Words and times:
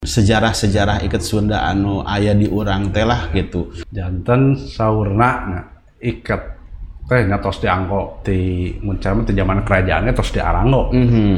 sejarah-sejarah 0.00 1.04
iket 1.04 1.20
Sunda 1.20 1.68
anu 1.68 2.00
ayah 2.08 2.32
di 2.32 2.48
urang 2.48 2.88
telah 2.88 3.28
gitu. 3.36 3.68
Jantan 3.92 4.56
saurna 4.56 5.30
nah, 5.44 5.64
iket 6.00 6.56
teh 7.04 7.28
tos 7.36 7.60
dianggo 7.60 8.24
di 8.24 8.72
muncul 8.80 9.28
di 9.28 9.36
zaman 9.36 9.60
kerajaannya 9.60 10.12
tos 10.16 10.30
di 10.32 10.40
Aranggo 10.40 10.94
mm 10.94 11.06
-hmm. 11.10 11.34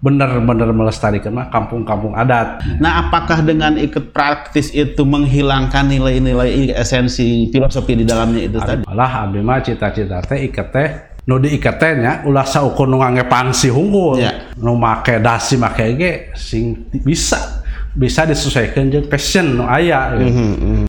bener-bener 0.00 0.70
melestarikan 0.70 1.34
mah 1.34 1.52
kampung-kampung 1.52 2.16
adat. 2.16 2.64
Nah 2.80 3.04
apakah 3.04 3.44
dengan 3.44 3.76
iket 3.76 4.16
praktis 4.16 4.72
itu 4.72 5.04
menghilangkan 5.04 5.84
nilai-nilai 5.84 6.72
esensi 6.72 7.52
filosofi 7.52 8.00
di 8.00 8.08
dalamnya 8.08 8.48
itu 8.48 8.56
tadi? 8.64 8.82
Malah 8.88 9.28
abdi 9.28 9.44
mah 9.44 9.60
cita-cita 9.60 10.24
teh 10.24 10.40
iket 10.48 10.68
teh 10.72 10.88
nu 11.28 11.36
diiket 11.36 11.76
teh 11.76 11.92
nya 12.00 12.24
ulah 12.24 12.48
saukur 12.48 12.88
nu 12.88 12.96
pangsi 13.28 13.68
hunggul 13.68 14.16
yeah. 14.16 14.56
nu 14.56 14.72
make 14.78 15.20
dasi 15.20 15.60
make 15.60 15.84
ge 16.00 16.32
sing 16.32 16.86
bisa 17.04 17.65
bisa 17.96 18.28
disesuaikan 18.28 18.92
dengan 18.92 19.08
passion 19.08 19.56
no 19.56 19.64
ayah 19.72 20.20
gitu. 20.20 20.28
mm 20.28 20.54
-hmm. 20.60 20.84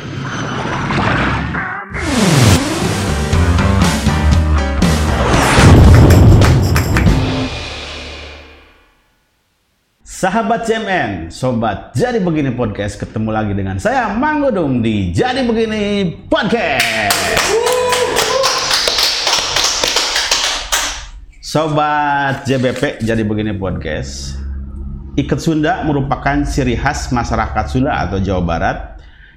Sahabat 10.18 10.66
CMN, 10.66 11.30
Sobat 11.30 11.94
Jadi 11.94 12.18
Begini 12.18 12.50
Podcast 12.50 12.98
Ketemu 12.98 13.30
lagi 13.30 13.54
dengan 13.54 13.78
saya 13.78 14.18
Mang 14.18 14.42
Udung 14.42 14.82
di 14.82 15.14
Jadi 15.14 15.46
Begini 15.46 16.10
Podcast 16.26 17.14
Sobat 21.38 22.50
JBP 22.50 23.06
Jadi 23.06 23.22
Begini 23.22 23.54
Podcast 23.54 24.47
Ikat 25.18 25.42
Sunda 25.42 25.82
merupakan 25.82 26.46
ciri 26.46 26.78
khas 26.78 27.10
masyarakat 27.10 27.66
Sunda 27.66 28.06
atau 28.06 28.22
Jawa 28.22 28.44
Barat 28.46 28.78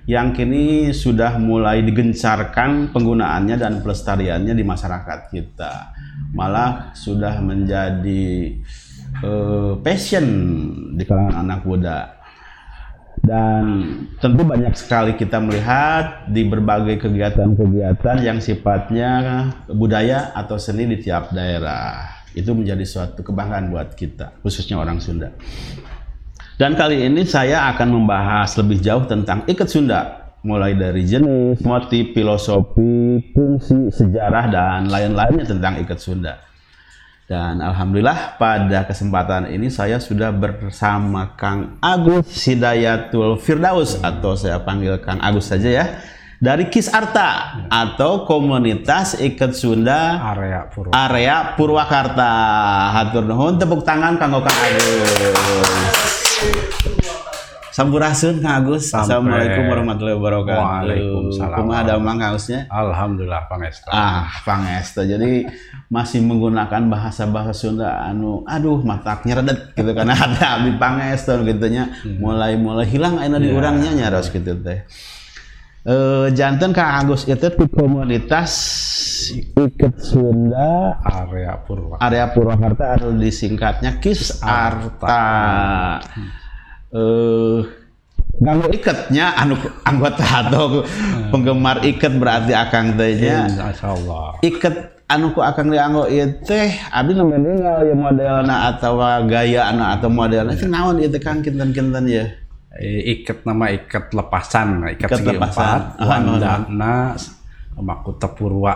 yang 0.05 0.37
kini 0.37 0.93
sudah 0.93 1.41
mulai 1.41 1.80
digencarkan 1.80 2.93
penggunaannya 2.93 3.57
dan 3.57 3.80
pelestariannya 3.80 4.52
di 4.52 4.60
masyarakat 4.60 5.32
kita. 5.32 5.96
Malah 6.37 6.93
sudah 6.93 7.40
menjadi 7.40 8.60
uh, 9.24 9.80
passion 9.80 10.27
di 11.01 11.05
kalangan 11.09 11.49
anak 11.49 11.65
muda. 11.65 12.21
Dan 13.24 13.65
tentu 14.21 14.45
banyak 14.45 14.77
sekali 14.77 15.16
kita 15.16 15.40
melihat 15.40 16.29
di 16.29 16.45
berbagai 16.45 17.09
kegiatan-kegiatan 17.09 18.21
yang 18.21 18.37
sifatnya 18.37 19.49
budaya 19.65 20.37
atau 20.37 20.60
seni 20.60 20.85
di 20.85 21.01
tiap 21.01 21.33
daerah 21.33 22.20
itu 22.35 22.51
menjadi 22.55 22.85
suatu 22.87 23.21
kebanggaan 23.27 23.71
buat 23.71 23.95
kita, 23.99 24.39
khususnya 24.45 24.79
orang 24.79 25.03
Sunda. 25.03 25.35
Dan 26.61 26.77
kali 26.77 27.09
ini 27.09 27.25
saya 27.25 27.73
akan 27.73 27.89
membahas 27.89 28.53
lebih 28.61 28.85
jauh 28.85 29.09
tentang 29.09 29.49
ikat 29.49 29.69
Sunda, 29.69 30.01
mulai 30.45 30.77
dari 30.77 31.09
jenis, 31.09 31.65
motif, 31.65 32.13
filosofi, 32.13 33.21
fungsi, 33.33 33.89
sejarah, 33.89 34.45
dan 34.53 34.93
lain-lainnya 34.93 35.49
tentang 35.49 35.81
ikat 35.81 35.99
Sunda. 35.99 36.37
Dan 37.31 37.63
Alhamdulillah 37.63 38.43
pada 38.43 38.91
kesempatan 38.91 39.55
ini 39.55 39.71
saya 39.71 40.03
sudah 40.03 40.35
bersama 40.35 41.39
Kang 41.39 41.79
Agus 41.79 42.27
Hidayatul 42.43 43.39
Firdaus 43.39 44.03
atau 44.03 44.35
saya 44.35 44.59
panggil 44.59 44.99
Kang 44.99 45.23
Agus 45.23 45.47
saja 45.47 45.71
ya 45.71 45.87
dari 46.41 46.73
Kis 46.73 46.88
Arta 46.88 47.60
atau 47.69 48.24
komunitas 48.24 49.13
ikat 49.21 49.52
Sunda 49.52 50.16
area 50.33 50.65
Purwakarta. 50.73 50.96
Area 50.96 51.37
Purwakarta. 51.52 52.33
Hatur 52.96 53.29
nuhun 53.29 53.60
tepuk 53.60 53.85
tangan 53.85 54.16
kanggo 54.16 54.41
Kang 54.41 54.57
Agus. 54.57 56.16
Sampurasun 57.77 58.41
Kang 58.41 58.57
Agus. 58.57 58.88
Assalamualaikum 58.88 59.68
warahmatullahi 59.68 60.16
wabarakatuh. 60.16 60.65
Waalaikumsalam. 60.65 61.57
Kumaha 61.61 61.80
ada 61.85 61.95
Mang 62.01 62.24
Agusnya? 62.24 62.65
Alhamdulillah 62.73 63.45
Pangesta. 63.45 63.93
Ah, 63.93 64.33
Pangesta. 64.41 65.05
Jadi 65.05 65.44
masih 65.93 66.25
menggunakan 66.25 66.89
bahasa-bahasa 66.89 67.53
Sunda 67.53 68.01
anu 68.01 68.49
aduh 68.49 68.81
matak 68.81 69.28
nyeredet 69.28 69.77
gitu 69.77 69.93
karena 69.93 70.17
ada 70.25 70.57
abdi 70.57 70.72
Pangesta 70.81 71.37
gitu 71.45 71.69
nya. 71.69 71.93
Hmm. 72.01 72.17
Mulai-mulai 72.17 72.89
hilang 72.89 73.21
ayeuna 73.21 73.37
di 73.37 73.53
ya, 73.53 73.61
urangnya 73.61 73.93
nyaros 73.93 74.33
gitu 74.33 74.57
teh 74.57 74.89
uh, 75.87 76.27
jantan 76.33 76.75
Kang 76.75 77.05
Agus 77.05 77.25
itu 77.25 77.49
di 77.49 77.67
komunitas 77.71 78.53
Iket 79.31 80.01
Sunda 80.01 80.97
area 81.05 81.61
Purwakarta 81.61 82.03
area 82.03 82.27
Purwakarta 82.33 82.85
atau 82.99 83.11
disingkatnya 83.15 84.01
Kis 84.01 84.41
Arta 84.43 85.23
uh, 86.93 87.61
Nganggo 88.41 88.73
iketnya 88.73 89.37
anu 89.37 89.53
anggota 89.85 90.25
atau 90.25 90.81
penggemar 91.29 91.85
iket 91.85 92.17
berarti 92.17 92.57
akang 92.57 92.97
tehnya. 92.97 93.45
Insyaallah. 93.53 94.41
Iket 94.41 95.05
anu 95.13 95.37
ku 95.37 95.45
akang 95.45 95.69
dianggo 95.69 96.09
ieu 96.09 96.41
teh 96.41 96.73
abdi 96.89 97.19
nu 97.19 97.29
meninggal 97.29 97.85
ya 97.85 97.93
modelna 97.93 98.73
atau 98.73 98.97
gayana 99.29 99.99
atau 99.99 100.09
modelna 100.09 100.57
naon 100.57 101.05
ieu 101.05 101.13
teh 101.13 101.21
Kang 101.21 101.45
kinten-kinten 101.45 102.05
ya 102.09 102.25
ikat 102.81 103.45
nama 103.45 103.69
ikat 103.69 104.17
lepasan 104.17 104.89
ikat, 104.97 105.09
segi 105.21 105.37
lepasan. 105.37 106.01
empat 106.01 106.01
wandana 106.01 106.95
makuta 107.81 108.29
purwa. 108.33 108.75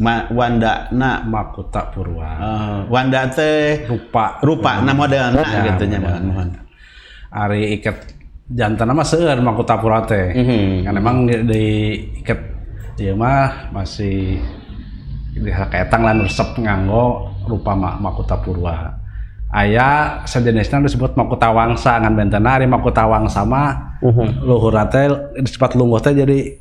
Ma, 0.00 0.26
wanda 0.32 0.88
na 0.92 1.20
makuta 1.24 1.92
purwa. 1.92 2.28
Uh, 2.40 2.78
wanda 2.88 3.28
teh 3.28 3.84
rupa. 3.88 4.40
rupa 4.40 4.80
na 4.80 4.92
model 4.96 5.32
na 5.32 5.44
ya, 5.44 5.60
gitu 5.72 5.84
nya 5.88 6.00
ari 7.32 7.80
ikat 7.80 8.12
jantan 8.52 8.92
nama 8.92 9.00
seueur 9.00 9.40
makuta 9.40 9.80
purwa 9.80 10.04
teh 10.04 10.36
mm 10.36 10.44
-hmm. 10.44 10.68
kan 10.84 10.94
emang 11.00 11.16
di, 11.24 11.34
di 11.48 11.64
ikat 12.20 12.40
dia 13.00 13.16
mah 13.16 13.72
masih 13.72 14.36
di 15.32 15.48
kaetang 15.48 16.04
lan 16.04 16.20
resep 16.20 16.60
nganggo 16.60 17.32
rupa 17.48 17.72
makuta 17.76 18.36
purwa 18.36 19.01
ayah 19.52 20.24
sejenisnya 20.24 20.80
disebut 20.88 21.12
makuta 21.12 21.52
wangsa 21.52 22.00
ngan 22.00 22.16
bentena 22.16 22.56
ari 22.56 22.64
makuta 22.64 23.04
wangsa 23.04 23.44
mah 23.44 24.00
uh-huh. 24.00 24.28
luhur 24.48 24.72
teh 24.88 25.12
disebut 25.36 25.76
lungguh 25.76 26.00
teh 26.00 26.16
jadi 26.16 26.56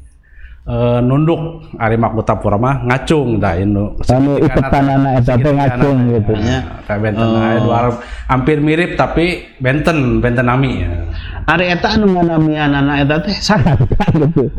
uh, 0.68 1.00
nunduk 1.00 1.72
ari 1.80 1.96
makuta 1.96 2.36
pura 2.36 2.60
mah 2.60 2.84
ngacung 2.84 3.40
dah 3.40 3.56
inu 3.56 3.96
anu 4.12 4.36
iketanana 4.44 5.24
eta 5.24 5.40
teh 5.40 5.54
ngacung 5.56 5.98
gitu 6.20 6.34
nya 6.36 6.84
teh 6.84 6.98
benten 7.00 7.28
oh. 7.32 7.60
dua 7.64 7.96
hampir 8.28 8.60
mirip 8.60 9.00
tapi 9.00 9.56
benten 9.64 10.20
benten 10.20 10.52
nami 10.52 10.84
ya. 10.84 10.90
ari 11.48 11.72
eta 11.72 11.96
anu 11.96 12.12
nganamianana 12.12 13.08
eta 13.08 13.24
teh 13.24 13.36
sangat 13.40 13.80
gitu 14.20 14.52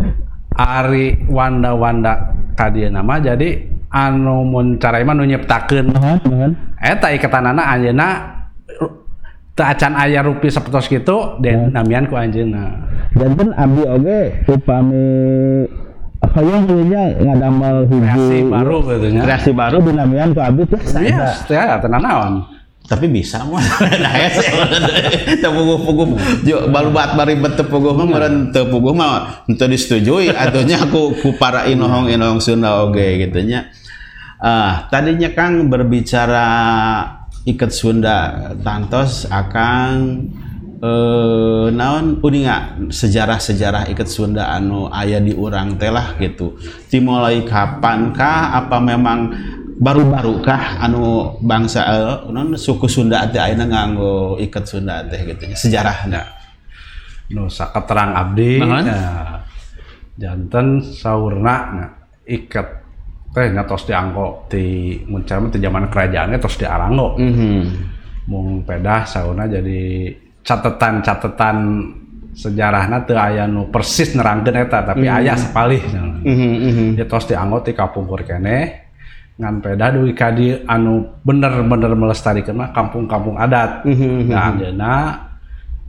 ari 0.56 1.20
wanda-wanda 1.28 2.32
kadia 2.56 2.92
nama 2.92 3.16
jadi 3.20 3.71
anu 3.92 4.48
mun 4.48 4.80
cara 4.80 4.98
iman 5.04 5.20
nu 5.20 5.24
nyiptakeun. 5.28 5.92
Nuhun 5.92 6.50
eta 6.80 7.12
iketanana 7.12 7.76
anjeunna 7.76 8.08
teu 9.52 9.64
acan 9.68 9.92
aya 10.00 10.24
rupi 10.24 10.48
sapertos 10.48 10.88
kitu 10.88 11.38
dan 11.44 11.70
namian 11.70 12.08
ku 12.08 12.16
anjeunna. 12.16 12.88
Janten 13.12 13.52
abdi 13.52 13.82
oge 13.84 14.20
upami 14.48 15.04
hayang 16.32 16.64
nya 16.88 17.12
ngadamel 17.20 17.76
hiji 17.92 18.00
kreasi 18.08 18.38
baru 18.48 18.76
gitu 18.88 19.06
nya. 19.12 19.20
Kreasi 19.28 19.50
baru 19.52 19.76
dinamian 19.84 20.32
ku 20.32 20.40
abdi 20.40 20.64
teh 20.64 20.80
iya 21.04 21.36
teh 21.44 21.60
tenan 21.60 22.00
naon 22.00 22.34
tapi 22.82 23.06
bisa 23.06 23.46
mah. 23.46 23.62
Nah 24.02 24.14
ya 24.18 24.28
sih. 24.32 24.48
Tepuguh-puguh 25.38 26.06
jo 26.42 26.56
baru 26.68 26.90
bat 26.90 27.14
bari 27.14 27.38
bet 27.38 27.54
tepuguh 27.54 27.94
mah 27.94 28.06
meureun 28.08 28.50
tepuguh 28.50 28.92
mah 28.92 29.46
henteu 29.46 29.70
disetujui 29.70 30.32
atunya 30.32 30.82
aku 30.82 31.14
ku 31.22 31.28
para 31.38 31.68
inohong 31.70 32.10
inohong 32.10 32.42
Sunda 32.42 32.82
oge 32.82 33.22
gitu 33.28 33.40
nya 33.46 33.70
Uh, 34.42 34.90
tadinya 34.90 35.30
Kang 35.30 35.70
berbicara 35.70 36.46
ikat 37.46 37.70
Sunda 37.70 38.50
Tantos 38.58 39.22
akan 39.30 40.18
uh, 40.82 41.70
naon 41.70 42.18
uninga 42.18 42.90
sejarah-sejarah 42.90 43.86
ikat 43.94 44.10
Sunda 44.10 44.50
anu 44.50 44.90
ayah 44.90 45.22
di 45.22 45.30
urang 45.30 45.78
telah 45.78 46.18
gitu. 46.18 46.58
Dimulai 46.90 47.46
kapankah 47.46 48.58
apa 48.58 48.82
memang 48.82 49.30
baru-baru 49.78 50.42
kah 50.42 50.78
anu 50.82 51.38
bangsa 51.38 51.80
uh, 51.86 52.18
non 52.30 52.58
suku 52.58 52.90
Sunda 52.90 53.26
teh 53.30 53.38
ayeuna 53.38 53.70
nganggo 53.70 54.42
ikat 54.42 54.64
Sunda 54.66 55.06
teh 55.06 55.22
gitu 55.22 55.54
sejarahnya 55.54 56.22
nu 57.32 57.48
terang 57.88 58.12
abdi 58.12 58.60
ya, 58.60 59.40
jantan 60.20 60.84
saurna 60.84 61.56
nah, 61.72 61.90
ikat 62.28 62.81
teh 63.32 63.48
tos 63.64 63.88
dianggo 63.88 64.44
di 64.46 64.96
muncul 65.08 65.48
di 65.48 65.58
zaman 65.58 65.88
kerajaannya 65.88 66.38
tos 66.38 66.60
di 66.60 66.68
Aranggo. 66.68 67.16
Mm 67.16 67.32
-hmm. 67.32 67.60
Mung 68.28 68.62
pedah 68.62 69.08
sauna 69.08 69.48
jadi 69.48 70.12
catatan-catatan 70.44 71.56
sejarahnya 72.32 73.04
tuh 73.04 73.16
ayah 73.16 73.44
nu 73.44 73.68
persis 73.68 74.16
nerangkeun 74.16 74.56
eta 74.56 74.84
tapi 74.84 75.04
mm 75.04 75.08
-hmm. 75.08 75.18
ayah 75.24 75.36
sepalih. 75.40 75.82
Mm 75.82 76.22
-hmm. 76.22 76.52
mm 76.52 76.72
-hmm. 76.76 76.88
Ya 77.00 77.04
tos 77.08 77.24
dianggo 77.24 77.64
di 77.64 77.72
kapungkur 77.72 78.20
kene 78.28 78.84
ngan 79.32 79.64
pedah 79.64 79.88
duwi 79.96 80.12
kadi 80.12 80.68
anu 80.68 81.18
bener-bener 81.24 81.96
melestarikan 81.96 82.52
mah 82.52 82.68
kampung-kampung 82.76 83.40
adat. 83.40 83.88
Mm 83.88 83.96
-hmm. 83.96 84.16
Nah, 84.28 84.52
ayeuna 84.52 84.94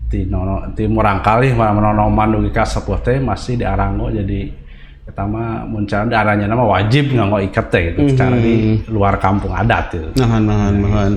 di 0.08 0.30
nono 0.30 0.72
di 0.72 0.86
murangkali 0.88 1.58
mana 1.58 1.74
menonoman 1.74 2.38
dugi 2.40 2.54
ka 2.54 2.64
sepuh 2.64 3.02
teh 3.02 3.18
masih 3.18 3.58
di 3.60 3.66
Aranggo 3.66 4.14
jadi 4.14 4.63
pertama 5.04 5.68
muncul 5.68 6.08
darahnya 6.08 6.48
nama 6.48 6.64
wajib 6.64 7.12
nganggo 7.12 7.44
ikat 7.44 7.66
teh 7.68 7.82
gitu 7.92 8.16
secara 8.16 8.40
di 8.40 8.80
luar 8.88 9.20
kampung 9.20 9.52
adat 9.52 9.92
gitu. 9.92 10.10
Nahan, 10.16 10.42
nahan, 10.48 10.74
nahan. 10.80 11.14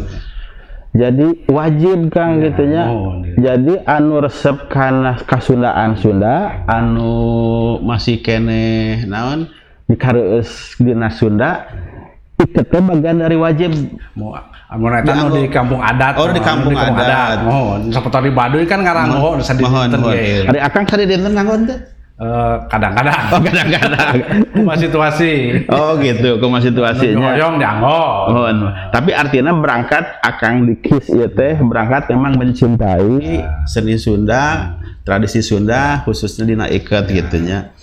Jadi 0.97 1.47
wajib 1.53 2.09
kang 2.09 2.41
Ya, 2.41 2.51
gitunya. 2.51 2.83
mohon, 2.89 3.17
gitu. 3.23 3.37
Jadi 3.45 3.75
anu 3.85 4.15
resep 4.25 4.57
karena 4.73 5.21
kasundaan 5.29 5.95
Sunda, 6.01 6.65
anu 6.67 7.15
masih 7.85 8.25
kene 8.25 9.05
naon 9.05 9.47
dikareus 9.87 10.75
dina 10.81 11.13
Sunda, 11.13 11.69
teh 12.41 12.81
bagian 12.81 13.23
dari 13.23 13.37
wajib. 13.39 13.71
Mau 14.17 14.35
mau 14.67 14.89
eta 14.91 15.15
nu 15.15 15.31
di 15.37 15.47
kampung 15.47 15.79
adat. 15.79 16.17
Oh, 16.19 16.33
di 16.33 16.43
kampung 16.43 16.75
adat. 16.75 17.45
Mohon 17.45 17.93
seperti 17.93 18.19
di 18.27 18.33
Baduy 18.35 18.65
kan 18.67 18.83
ngaranggo 18.83 19.39
bisa 19.39 19.55
Mohon, 19.55 19.95
dinten. 19.95 20.49
Hari 20.49 20.61
akang 20.65 20.85
kali 20.89 21.05
dinten 21.07 21.37
teh? 21.71 21.96
Eh, 22.17 22.57
kadang-kadang. 22.73 23.29
Oh, 23.29 23.41
kadang-kadang. 23.45 24.15
Cuma 24.57 24.73
situasi. 24.73 25.33
oh 25.69 26.01
gitu, 26.01 26.41
kumaha 26.41 26.65
situasinya. 26.65 27.37
Hoyong 27.37 27.61
dianggo. 27.61 28.01
Mohon. 28.33 28.57
Tapi 28.89 29.13
artinya 29.13 29.53
berangkat 29.53 30.25
akang 30.25 30.65
di 30.65 30.81
KIS 30.81 31.13
ieu 31.13 31.29
teh 31.29 31.61
berangkat 31.61 32.09
memang 32.17 32.41
mencintai 32.41 33.45
seni 33.69 34.01
Sunda, 34.01 34.75
tradisi 35.05 35.45
Sunda 35.45 36.01
khususnya 36.09 36.49
dina 36.49 36.65
iket 36.73 37.05
gitunya. 37.05 37.77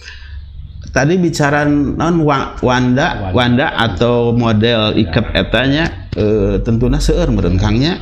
Tadi 0.89 1.13
bicara 1.17 1.69
non 1.69 2.25
wa- 2.25 2.57
Wanda, 2.65 3.29
Wanda 3.37 3.69
atau 3.77 4.33
model 4.33 4.97
iket 4.97 5.29
etanya 5.37 6.09
eh, 6.17 6.57
tentunya 6.65 6.97
seueur 6.97 7.29
meureun 7.29 7.61
Kangnya. 7.61 8.01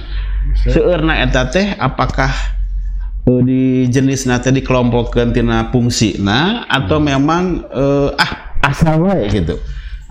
Seueurna 0.64 1.20
eta 1.20 1.52
teh 1.52 1.76
apakah 1.76 2.32
eh, 3.28 3.42
di 3.46 3.62
jenis 3.88 4.26
teh 4.26 4.54
dikelompokkeun 4.54 5.34
tina 5.34 5.70
fungsina 5.70 6.66
atau 6.66 6.98
memang 6.98 7.66
eh, 7.70 8.10
ah 8.18 8.32
asal 8.62 9.02
wae 9.06 9.30
gitu. 9.30 9.58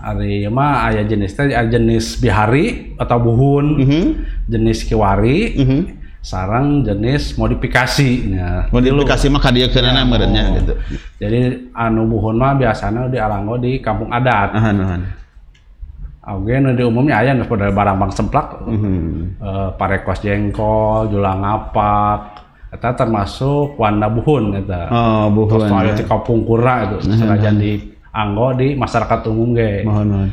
Ari 0.01 0.49
mah 0.49 0.89
aya 0.89 1.05
jenis 1.05 1.37
teh 1.37 1.53
jenis 1.53 2.17
bihari 2.17 2.97
atau 2.97 3.21
buhun, 3.21 3.65
Mhm. 3.77 4.03
jenis 4.49 4.81
kiwari, 4.89 5.53
Mhm. 5.61 5.81
sarang 6.25 6.81
jenis 6.81 7.37
modifikasi. 7.37 8.09
Ya. 8.33 8.65
Modifikasi 8.73 9.25
mah 9.29 9.41
kadiekeunana 9.41 10.01
meureunnya 10.01 10.43
gitu. 10.57 10.73
Jadi 11.21 11.69
anu 11.77 12.09
buhun 12.09 12.33
mah 12.37 12.57
biasanya 12.57 13.13
di 13.13 13.21
Alanggo 13.21 13.61
di 13.61 13.77
kampung 13.77 14.09
adat. 14.09 14.57
Ahan, 14.57 14.77
ahan. 14.81 15.01
Oke, 16.21 16.53
nu 16.61 16.77
di 16.77 16.85
umumnya 16.85 17.17
aya 17.17 17.33
nu 17.33 17.49
pada 17.49 17.73
barang 17.73 17.97
bang 17.97 18.13
semplak, 18.13 18.47
Mhm. 18.69 19.41
eh, 19.41 19.69
parekos 19.77 20.21
jengkol, 20.21 21.09
julang 21.09 21.41
ngapak, 21.41 22.40
eta 22.71 22.95
termasuk 22.95 23.75
wanda 23.75 24.07
buhun 24.07 24.55
eta. 24.55 24.87
Oh, 24.87 25.27
Terus 25.45 25.67
buhun. 25.67 25.79
aya 25.83 25.91
di 25.91 26.05
kampung 26.07 26.47
kura 26.47 26.87
itu, 26.87 27.11
senajan 27.11 27.59
di 27.59 27.71
anggo 28.15 28.55
di 28.55 28.79
masyarakat 28.79 29.19
umum 29.27 29.51
ge. 29.55 29.83
Mohon, 29.83 30.07
mohon. 30.07 30.29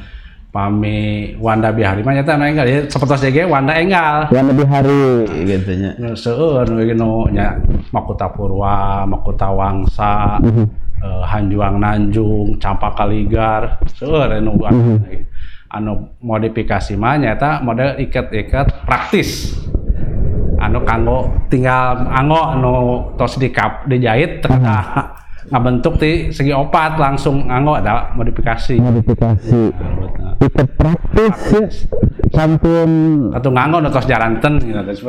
Pami 0.49 1.37
wanda 1.37 1.69
bihari 1.77 2.01
mah 2.01 2.17
nyata 2.17 2.41
anu 2.41 2.49
enggal 2.49 2.65
ya 2.65 2.81
seperti 2.89 3.35
ge 3.35 3.45
wanda 3.45 3.77
enggal. 3.77 4.33
Yang 4.33 4.47
lebih 4.55 4.67
hari 4.71 5.05
gitu 5.45 5.71
nya. 5.77 5.91
Nu 6.01 6.17
seueur 6.17 6.65
nu 6.73 6.81
ieu 6.81 6.97
nu 6.97 7.29
nya 7.29 7.61
Makuta 7.93 8.33
Purwa, 8.33 9.05
Makuta 9.05 9.53
Wangsa, 9.53 10.41
eh, 10.41 11.23
Hanjuang 11.29 11.77
Nanjung, 11.77 12.57
Campaka 12.57 13.05
Ligar, 13.05 13.77
seueur 13.93 14.41
anu 14.41 14.57
anu 15.69 16.17
modifikasi 16.25 16.97
mah 16.97 17.21
nyata 17.21 17.61
model 17.61 18.01
iket-iket 18.01 18.89
praktis. 18.89 19.53
Anu 20.59 20.83
kanggo 20.83 21.31
tinggal 21.47 22.07
anggo 22.11 22.41
anu 22.43 22.75
tos 23.15 23.39
di 23.39 23.49
kap 23.55 23.87
dijahit 23.87 24.43
teu 24.43 24.51
ngabentuk 25.49 25.97
ti 25.97 26.29
segi 26.29 26.53
opat 26.53 27.01
langsung 27.01 27.49
anggo 27.49 27.79
ada 27.79 28.13
modifikasi. 28.13 28.77
Modifikasi. 28.77 29.63
Ikat 30.45 30.69
praktis 30.77 31.37
ya. 31.55 31.65
Sampun 32.29 32.91
Atau 33.33 33.51
nganggo 33.55 33.81
nu 33.81 33.89
tos 33.89 34.05
jaranten 34.05 34.61
gitu. 34.61 34.77
Terus 34.77 35.03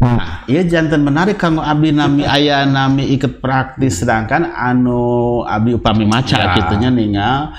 Nah, 0.00 0.48
iya 0.48 0.64
jantan 0.64 1.04
menarik 1.04 1.36
kamu 1.36 1.60
abdi 1.60 1.92
nami 1.92 2.24
aya 2.24 2.64
nami 2.64 3.12
iket 3.12 3.44
praktis 3.44 4.00
sedangkan 4.00 4.48
anu 4.48 5.44
abdi 5.44 5.76
upami 5.76 6.08
maca 6.08 6.40
Ya. 6.40 6.56
gitunya 6.56 6.88
ningal 6.88 7.52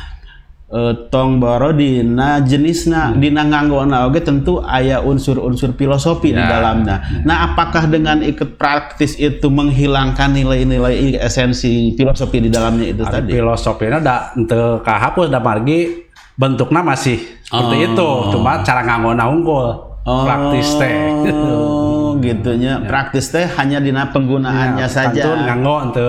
eh, 0.71 0.93
tong 1.07 1.37
boro 1.37 1.69
dina 1.71 2.39
jenisna 2.39 3.11
dina 3.13 3.43
nganggona 3.43 4.05
oge 4.05 4.19
tentu 4.19 4.59
aya 4.59 4.99
unsur-unsur 4.99 5.71
filosofi 5.73 6.31
di 6.31 6.39
Ya. 6.39 6.47
dalamnya. 6.49 6.95
Nah, 7.21 7.45
apakah 7.45 7.85
dengan 7.85 8.19
iket 8.21 8.55
praktis 8.55 9.13
itu 9.15 9.47
menghilangkan 9.47 10.31
nilai-nilai 10.31 11.15
esensi 11.17 11.91
filosofi 11.93 12.39
di 12.39 12.49
dalamnya 12.49 12.87
itu 12.89 13.03
Ari 13.03 13.11
tadi? 13.13 13.29
filosofinya 13.33 13.99
da 13.99 14.15
ente 14.33 14.55
kahapus 14.81 15.27
da 15.27 15.37
margi 15.37 16.07
bentuknya 16.33 16.81
masih 16.81 17.19
seperti 17.43 17.75
Oh. 17.77 17.85
itu 17.85 18.09
cuma 18.31 18.63
cara 18.63 18.81
nganggona 18.81 19.27
unggul 19.27 19.67
praktis 20.01 20.71
teh 20.75 20.95
Oh, 21.31 22.17
gitunya. 22.17 22.81
Praktis 22.81 23.29
teh 23.29 23.45
hanya 23.51 23.77
dina 23.77 24.09
penggunaannya 24.09 24.83
saja. 24.85 25.13
Kantun 25.15 25.39
nganggo 25.41 25.75
ente 25.83 26.05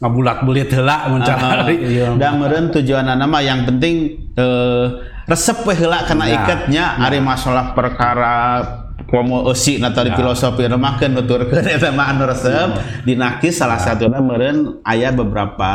ngabulat 0.00 0.48
belit 0.48 0.72
heula 0.72 1.12
mun 1.12 1.20
cara 1.20 1.68
iya. 1.68 2.16
dan 2.16 2.40
meureun 2.40 2.72
tujuanna 2.72 3.20
mah 3.20 3.42
yang 3.44 3.68
penting 3.68 4.16
eh, 4.32 4.86
resep 5.28 5.60
we 5.68 5.76
heula 5.76 6.08
kana 6.08 6.24
Ya. 6.24 6.40
iketnya 6.40 6.84
ari 7.04 7.20
masalah 7.20 7.76
perkara 7.76 8.64
komo 9.10 9.42
eusi 9.50 9.82
na 9.82 9.90
tadi 9.90 10.14
filosofi 10.14 10.70
mah 10.70 10.94
keun 10.96 11.18
nuturkeun 11.18 11.66
eta 11.74 11.90
mah 11.90 12.14
anu 12.14 12.30
resep. 12.30 12.68
Dinakis 13.02 13.58
salah 13.58 13.76
satuna 13.76 14.22
meureun 14.22 14.80
aya 14.86 15.10
beberapa 15.10 15.72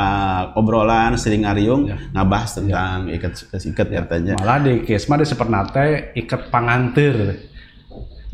obrolan 0.56 1.20
sering 1.20 1.44
ngariung 1.44 1.92
ngabahas 2.16 2.64
tentang 2.64 3.12
iket 3.12 3.36
iket 3.52 3.88
katanya. 3.92 4.34
Malah 4.40 4.58
di 4.64 4.88
kes 4.88 5.06
mah 5.12 5.20
di 5.20 5.28
seperna 5.28 5.68
teh 5.68 6.16
iket 6.16 6.48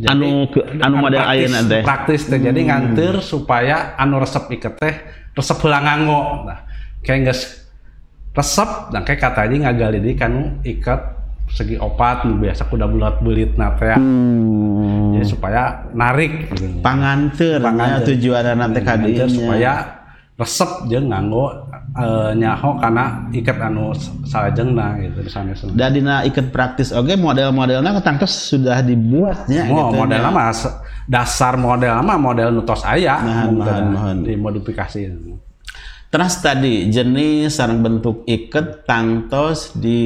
anu 0.03 0.27
ke- 0.47 0.65
anu 0.77 0.95
model 0.97 1.19
praktis, 1.19 1.33
ayeuna 1.35 1.59
teh 1.63 1.81
praktis 1.81 2.21
teh 2.25 2.39
jadi 2.39 2.59
nganteur 2.63 3.15
supaya 3.19 3.93
anu 3.95 4.17
resep 4.17 4.49
iket 4.49 4.73
teh 4.75 4.95
resep 5.31 5.57
heula 5.59 5.79
nganggo 5.79 6.21
nah 6.43 6.59
kayak 6.99 7.27
geus 7.27 7.41
resep 8.31 8.69
dan 8.89 9.01
kayak 9.01 9.19
kata 9.21 9.39
aja 9.43 9.55
ngagali 9.59 9.99
di 9.99 10.11
kanu 10.13 10.41
ikat 10.61 11.01
segi 11.47 11.75
opat 11.75 12.23
nu 12.23 12.39
biasa 12.39 12.63
kuda 12.65 12.87
bulat 12.87 13.19
belit 13.19 13.53
na 13.53 13.73
teh 13.73 13.91
Hmm. 13.91 15.11
jadi 15.13 15.25
supaya 15.27 15.61
narik 15.91 16.47
gitu. 16.49 16.79
panganteur 16.79 17.59
nya 17.59 17.65
Panganteur. 17.67 18.07
tujuanna 18.07 18.53
nanti 18.55 18.79
kadinya 18.79 19.27
supaya 19.27 19.71
resep 20.33 20.87
jeung 20.87 21.11
nganggo 21.11 21.67
eh, 21.93 22.31
nyaho 22.33 22.77
karena 22.77 23.05
ikat 23.29 23.57
anu 23.59 23.91
salajengna 24.23 24.95
gitu 25.01 25.19
misalnya 25.21 25.53
dan 25.73 25.89
dina 25.91 26.15
iket 26.23 26.47
praktis 26.49 26.89
oke 26.89 27.11
model-modelnya 27.11 27.91
ketangkes 27.97 28.31
sudah 28.49 28.79
dibuatnya 28.79 29.67
Oh, 29.67 29.91
gitu 29.91 29.99
model 29.99 30.21
mah 30.27 30.51
se- 30.51 30.77
dasar 31.05 31.55
model 31.55 31.99
mah 31.99 32.15
model 32.15 32.47
nutos 32.53 32.81
aya 32.81 33.19
Nahan, 33.19 33.45
mun 33.47 33.55
nahan, 33.59 33.83
nahan. 33.91 34.17
dimodifikasi. 34.23 35.01
Terus 36.07 36.33
tadi 36.37 36.87
jenis 36.87 37.51
sarang 37.51 37.79
bentuk 37.79 38.23
iket 38.25 38.83
tangtos 38.83 39.71
di 39.73 40.03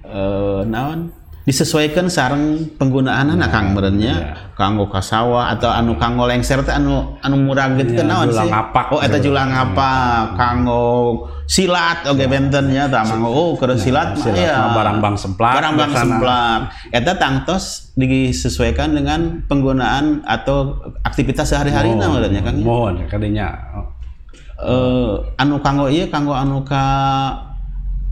eh, 0.00 0.60
naon 0.62 1.10
disesuaikan 1.46 2.10
sarang 2.10 2.58
penggunaan 2.74 3.30
anak 3.30 3.48
kang 3.48 3.70
merenya 3.70 4.34
kanggo 4.52 4.86
kasawa 4.86 5.46
atau 5.48 5.70
anu 5.70 5.94
kanggo 5.94 6.26
lengser 6.26 6.58
teh 6.60 6.74
anu 6.74 7.14
anu 7.20 7.38
murah 7.38 7.70
gitu 7.72 7.94
Iya, 7.94 7.98
teh 7.98 8.04
naon 8.04 8.26
julang 8.26 8.42
sih? 8.42 8.50
ngapak. 8.50 8.86
oh 8.90 8.98
eta 8.98 9.18
julang 9.18 9.50
apa 9.50 9.90
kanggo 10.34 10.86
silat 11.46 12.02
oge 12.04 12.26
benten 12.26 12.66
nya 12.66 12.90
tah 12.90 13.06
mangga 13.06 13.30
oh 13.30 13.54
keur 13.54 13.78
silat 13.78 14.12
mah 14.12 14.26
Silat 14.26 14.42
ya 14.42 14.74
barang 14.74 14.98
bang 14.98 15.14
semplak, 15.14 15.52
barang 15.54 15.74
bang 15.76 15.92
semplak. 15.92 16.60
Eta 16.90 17.12
tangtos 17.14 17.64
disesuaikan 17.94 18.90
dengan 18.90 19.20
penggunaan 19.46 20.26
atau 20.26 20.74
aktivitas 21.00 21.46
sehari-hari 21.46 21.88
Oh, 21.88 21.96
na 21.96 22.10
merenya 22.10 22.42
kang 22.42 22.58
Mohon 22.58 22.94
ya 23.00 23.06
kadinya. 23.06 23.46
eh 24.58 25.14
anu 25.36 25.60
kanggo 25.60 25.86
iya 25.86 26.08
kanggo 26.08 26.32
anu 26.32 26.64
ka 26.64 26.82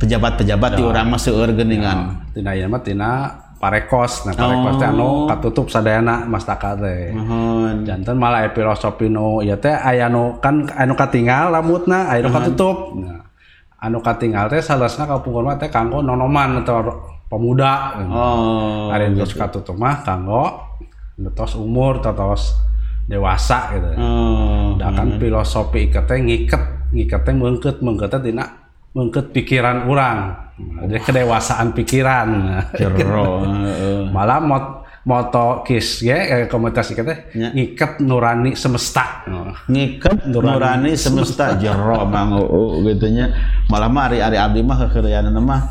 pejabat-pejabat 0.04 0.70
di 0.76 0.82
urang 0.84 1.08
mah 1.08 1.16
seueur 1.16 1.56
geuningan. 1.56 2.28
Tina 2.36 2.52
ieu 2.52 2.68
mah 2.68 2.84
tina 2.84 3.40
parekos. 3.56 4.28
Nah, 4.28 4.36
parekos 4.36 4.76
teh 4.76 4.88
anu 4.92 5.24
katutup 5.24 5.66
sadayana 5.72 6.28
mastaka 6.28 6.76
teh. 6.76 7.16
Janten 7.88 8.20
malah 8.20 8.52
filosofi 8.52 9.08
nu 9.08 9.40
ieu 9.40 9.56
teh 9.56 9.72
aya 9.72 10.12
nu 10.12 10.36
kan 10.44 10.68
anu 10.76 10.92
katinggal 10.92 11.48
rambutna, 11.48 12.12
aya 12.12 12.20
nu 12.20 12.30
katutup. 12.30 13.00
Nah, 13.00 13.24
anu 13.80 14.04
katinggal 14.04 14.52
teh 14.52 14.60
salesna 14.60 15.08
kapungkur 15.08 15.40
mah 15.40 15.56
teh 15.56 15.72
kanggo 15.72 16.04
nonoman 16.04 16.60
atau 16.60 16.84
pemuda. 17.32 17.96
Oh. 18.04 18.92
Ari 18.92 19.08
nu 19.08 19.24
tos 19.24 19.32
katutup 19.32 19.80
mah 19.80 20.04
kanggo 20.04 20.60
tos 21.32 21.56
umur 21.56 22.04
atau 22.04 22.12
tos 22.12 22.52
dewasa 23.08 23.72
gitu. 23.72 23.88
Oh. 23.96 24.76
Da 24.76 24.92
kan 24.92 25.16
filosofi 25.16 25.88
iket 25.88 26.04
teh 26.04 26.20
ngiket, 26.20 26.92
ngiket 26.92 27.20
teh 27.24 27.32
meungkeut, 27.32 27.80
meungkeut 27.80 28.12
tina 28.20 28.63
meungkeut 28.94 29.34
pikiran 29.34 29.90
urang. 29.90 30.18
Jadi 30.54 31.02
kedewasaan 31.02 31.74
pikiran. 31.74 32.28
Jero. 32.78 33.42
heeh. 33.42 34.00
Malah 34.14 34.38
mot 34.38 34.64
moto 35.04 35.60
kis 35.68 36.00
ya 36.00 36.16
eh, 36.16 36.44
komunitas 36.48 36.88
teh 36.88 37.18
Ya. 37.36 37.52
ngikat 37.52 38.00
nurani 38.00 38.56
semesta 38.56 39.20
Oh. 39.28 39.52
ngiket 39.68 40.24
nurani, 40.32 40.96
semesta 40.96 41.60
jero 41.60 42.08
mang 42.08 42.40
uu 42.40 42.80
gitunya 42.88 43.28
malah 43.68 43.92
mah 43.92 44.08
ari-ari 44.08 44.40
abdi 44.40 44.64
mah 44.64 44.88
kekerian 44.88 45.28
mah 45.44 45.68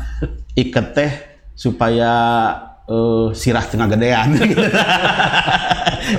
iket 0.54 0.86
teh 0.94 1.10
supaya 1.58 2.14
eh, 2.88 3.26
sirah 3.36 3.64
tengah 3.64 3.88
gedean. 3.92 4.28
Gitu. 4.44 4.60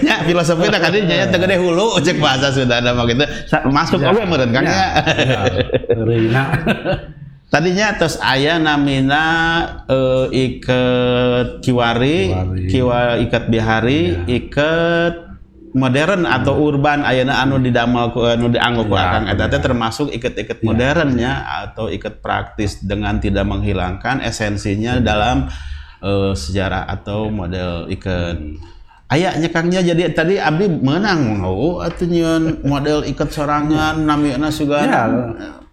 ya 0.02 0.26
filosofi 0.26 0.66
dah 0.66 0.82
kali 0.82 1.06
nya 1.06 1.30
teu 1.30 1.38
gede 1.38 1.62
hulu. 1.62 2.02
Cek 2.02 2.18
bahasa 2.18 2.50
sudah 2.50 2.82
ada 2.82 2.98
mah 2.98 3.06
gitu. 3.06 3.22
Masuk 3.70 4.02
oge 4.02 4.26
meureun 4.26 4.50
kan 4.50 4.66
ya 4.66 4.86
Rina. 5.94 6.44
tadinya 7.54 7.96
terus 7.96 8.20
aya 8.20 8.58
namina 8.58 9.26
eh, 9.88 10.26
iket 10.34 11.62
kiwari, 11.62 12.34
Kiwari. 12.34 12.68
kiwa 12.68 13.00
iket 13.22 13.44
bihari, 13.48 14.02
iket 14.28 15.26
modern 15.76 16.24
atau 16.24 16.56
urban 16.56 17.04
ayeuna 17.04 17.44
anu 17.44 17.60
didamel 17.60 18.16
ku 18.16 18.24
anu 18.24 18.48
dianggo 18.48 18.88
ku 18.88 18.96
Ya, 18.96 19.28
eta 19.28 19.52
teh 19.52 19.60
termasuk 19.60 20.08
iket-iket 20.08 20.64
modernnya 20.64 21.44
atau 21.68 21.92
iket 21.92 22.24
praktis 22.24 22.80
dengan 22.80 23.20
tidak 23.20 23.44
menghilangkan 23.44 24.24
esensinya 24.24 25.04
dalam 25.04 25.52
eh, 26.04 26.34
sejarah 26.34 26.90
atau 26.90 27.30
model 27.30 27.88
iket 27.92 28.60
Ayahnya 29.06 29.54
kangnya 29.54 29.86
jadi 29.86 30.10
tadi 30.18 30.42
abdi 30.42 30.66
menang. 30.66 31.38
Mau 31.38 31.78
atuh 31.78 32.10
nyieun 32.10 32.66
model 32.66 33.06
iket 33.06 33.30
sorangan 33.30 34.02
namina 34.02 34.50
sugan. 34.50 34.90
Ya, 34.90 35.06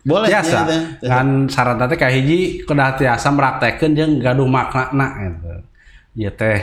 boleh 0.04 0.28
biasa. 0.28 0.58
teh. 0.68 0.82
kan 1.08 1.48
syarat 1.48 1.80
teh 1.88 1.96
kayak 1.96 2.14
hiji 2.18 2.38
kudah 2.68 2.98
tiasa 2.98 3.32
meraktekeun 3.32 3.96
jeung 3.96 4.12
gaduh 4.20 4.44
makna 4.44 5.06
gitu. 5.16 5.52
Ieu 6.12 6.32
teh 6.36 6.60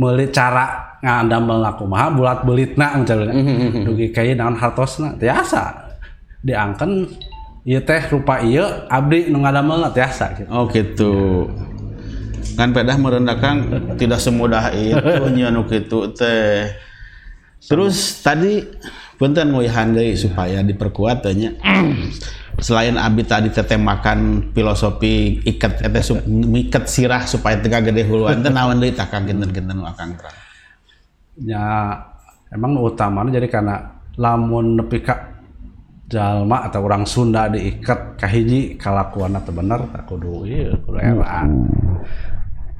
meuli 0.00 0.32
cara 0.32 0.96
ngandamel 1.04 1.66
kumaha 1.76 2.08
bulat 2.08 2.40
belitna 2.46 2.96
misalnya 2.96 3.34
dugi 3.86 4.08
kayak 4.08 4.40
naon 4.40 4.56
hartosna. 4.56 5.12
Tiasa. 5.20 5.92
Diangken 6.40 7.04
ieu 7.68 7.84
teh 7.84 8.00
rupa 8.08 8.40
ieu 8.40 8.64
abdi 8.88 9.28
nu 9.28 9.44
ngadamel 9.44 9.92
tiasa 9.92 10.38
gitu. 10.40 10.48
Oh 10.48 10.64
gitu. 10.72 11.14
Kan 12.56 12.74
pedah 12.74 12.96
merendahkan 12.98 13.56
tidak 14.00 14.18
semudah 14.18 14.70
itu 14.74 15.26
nya 15.34 15.50
nu 15.50 15.66
kitu 15.66 16.12
teh. 16.12 16.70
Terus 17.58 18.22
tadi 18.22 18.62
punten 19.18 19.50
mau 19.50 19.62
handai 19.62 20.14
supaya 20.14 20.62
diperkuat 20.62 21.26
teh 21.26 21.34
nya. 21.34 21.50
Selain 22.58 22.98
Abi 22.98 23.22
tadi 23.22 23.54
teteh 23.54 23.78
makan 23.78 24.50
filosofi 24.50 25.38
ikat 25.46 25.78
teteh 25.78 26.02
sup, 26.02 26.18
sirah 26.90 27.22
supaya 27.22 27.54
tega 27.62 27.78
gede 27.78 28.02
huluan 28.02 28.42
teh 28.42 28.50
naon 28.50 28.82
deui 28.82 28.90
takang 28.90 29.30
kinten-kinten 29.30 29.78
nu 29.78 29.86
akang 29.86 30.18
terang. 30.18 30.34
ya 31.38 31.94
emang 32.50 32.82
utamanya 32.82 33.38
jadi 33.38 33.46
karena 33.46 33.74
lamun 34.18 34.74
nepi 34.74 34.98
ka 35.06 35.37
jalma 36.08 36.64
atau 36.64 36.88
orang 36.88 37.04
Sunda 37.04 37.52
diikat 37.52 38.16
kahiji 38.16 38.80
kalakuan 38.80 39.36
atau 39.36 39.52
bener 39.52 39.84
tak 39.92 40.08
kudu 40.08 40.48
iya 40.48 40.72
kudu 40.72 40.96
era. 40.96 41.44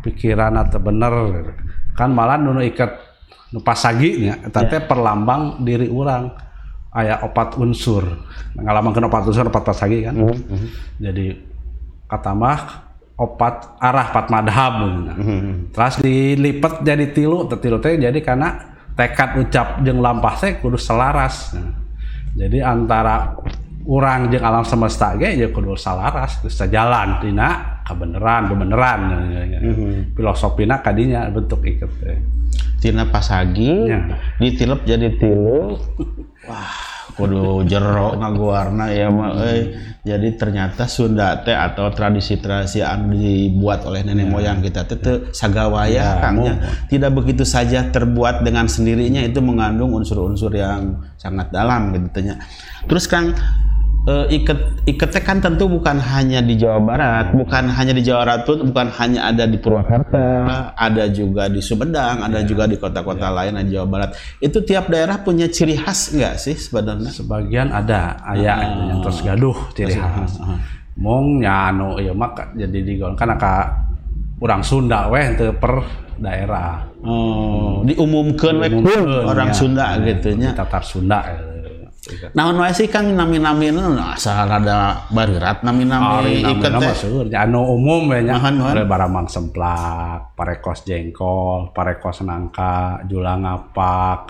Pikiran 0.01 0.57
atau 0.57 0.81
bener. 0.81 1.13
Kan 1.93 2.17
malah 2.17 2.41
nu 2.41 2.57
ikat 2.65 2.89
nu 3.53 3.61
pasagi 3.61 4.25
nya 4.25 4.35
eta 4.49 4.65
teh 4.65 4.81
perlambang 4.81 5.61
diri 5.61 5.93
orang 5.93 6.33
aya 6.97 7.21
opat 7.21 7.61
unsur. 7.61 8.03
Ngalamankeun 8.57 9.07
opat 9.13 9.29
unsur 9.29 9.45
opat 9.53 9.65
pasagi 9.77 10.09
kan. 10.09 10.17
Jadi 10.97 11.37
kata 12.09 12.33
mah 12.33 12.89
opat 13.19 13.77
arah 13.83 14.09
pat 14.15 14.27
madhab 14.31 14.73
beunna. 14.81 15.15
terus 15.75 15.99
dilipat 16.01 16.87
jadi 16.87 17.11
tilu 17.11 17.51
teu 17.51 17.59
tilu 17.59 17.83
teh 17.83 17.99
jadi 17.99 18.15
karena 18.23 18.79
tekad 18.95 19.43
ucap 19.43 19.83
jeung 19.83 20.01
lampah 20.01 20.35
teh 20.39 20.57
kudu 20.63 20.79
selaras. 20.79 21.53
Nah, 21.55 21.78
jadi 22.39 22.59
antara 22.63 23.35
orang 23.89 24.31
jeung 24.31 24.45
alam 24.47 24.63
semesta 24.63 25.19
ge 25.19 25.35
ya 25.35 25.51
kudu 25.51 25.75
salaras 25.75 26.39
terus 26.39 26.55
sejalan 26.55 27.19
tina 27.19 27.81
kebenaran 27.83 28.47
kebenaran 28.47 29.01
filosofina 30.15 30.79
kadinya 30.79 31.27
bentuk 31.29 31.67
iket 31.67 31.91
teh 31.99 32.19
Tina 32.79 33.11
pasagi 33.11 33.91
Ya. 33.91 33.99
ditilep 34.39 34.87
jadi 34.87 35.19
tilu. 35.19 35.75
Wah, 36.47 36.79
kudu 37.19 37.67
jero 37.67 38.15
ngaguarna 38.15 38.95
ya 38.95 39.11
mah 39.11 39.35
euy. 39.43 39.75
Jadi 40.07 40.39
ternyata 40.39 40.87
Sunda 40.87 41.43
teh 41.43 41.53
atau 41.53 41.91
tradisi-tradisi 41.91 42.81
anu 42.81 43.13
dibuat 43.19 43.85
oleh 43.85 44.07
nenek 44.07 44.31
moyang 44.31 44.63
kita 44.63 44.87
teh 44.87 44.97
teu 44.97 45.29
sagawaya 45.35 46.23
kangnya 46.23 46.55
tidak 46.87 47.13
begitu 47.19 47.43
saja 47.43 47.91
terbuat 47.91 48.47
dengan 48.47 48.71
sendirinya 48.71 49.21
itu 49.21 49.43
mengandung 49.43 49.93
unsur-unsur 49.99 50.55
yang 50.55 51.03
sangat 51.19 51.51
dalam 51.51 51.93
gitu 51.93 52.09
tanya. 52.15 52.41
Terus 52.87 53.05
Kang 53.11 53.35
eh, 54.09 54.41
iket 54.41 54.89
iket 54.89 55.09
teh 55.13 55.21
kan 55.21 55.45
tentu 55.45 55.69
bukan 55.69 56.01
hanya 56.01 56.41
di 56.41 56.57
Jawa 56.57 56.81
Barat, 56.81 57.37
bukan 57.37 57.69
hanya 57.69 57.93
di 57.93 58.01
Jawa 58.01 58.25
Barat, 58.25 58.41
pun, 58.49 58.65
bukan 58.73 58.89
hanya 58.97 59.29
ada 59.29 59.45
di 59.45 59.61
Purwakarta, 59.61 60.25
ada 60.73 61.05
juga 61.13 61.53
di 61.53 61.61
Sumedang, 61.61 62.25
ada 62.25 62.41
juga 62.41 62.65
di 62.65 62.81
kota-kota 62.81 63.29
lain 63.29 63.61
di 63.69 63.77
Jawa 63.77 63.87
Barat. 63.87 64.11
Itu 64.41 64.65
tiap 64.65 64.89
daerah 64.89 65.21
punya 65.21 65.47
ciri 65.53 65.77
khas 65.77 66.17
enggak 66.17 66.41
sih 66.41 66.57
sebenarnya? 66.57 67.13
sebagian 67.13 67.69
ada 67.69 68.17
aya 68.25 68.63
yang 68.89 69.05
terus 69.05 69.21
gaduh 69.21 69.57
ciri 69.77 69.93
khas 69.99 70.41
mong 70.99 71.43
nyano 71.43 71.99
ya 72.03 72.11
maka 72.11 72.51
jadi 72.59 72.79
digolongkan 72.83 73.39
aka 73.39 73.55
orang 74.43 74.63
Sunda 74.67 75.07
weh 75.11 75.35
teu 75.39 75.55
per 75.55 75.83
daerah 76.19 76.87
Oh, 76.99 77.87
diumumkan 77.87 78.59
we 78.59 78.67
Diumumkeun, 78.67 79.07
pun 79.07 79.31
orang 79.31 79.55
ya. 79.55 79.55
Sunda 79.55 79.87
gitu 80.03 80.35
nya. 80.35 80.51
Tatar 80.51 80.83
Sunda 80.83 81.23
eh, 81.31 81.48
Naon 82.33 82.57
wae 82.57 82.73
sih 82.73 82.89
Kang 82.89 83.13
nami-nami 83.13 83.69
asal 84.01 84.49
ada 84.49 85.05
barirat 85.13 85.61
nami-nami 85.61 86.41
namanya 86.41 86.93
teh. 86.93 86.95
seueur 86.97 87.27
anu 87.29 87.77
umum 87.77 88.09
we 88.09 88.25
nya 88.25 88.41
baramang 88.89 89.29
semplak, 89.29 90.33
parekos 90.33 90.89
jengkol, 90.89 91.71
parekos 91.77 92.25
nangka, 92.25 93.05
julang 93.05 93.45
apak, 93.45 94.23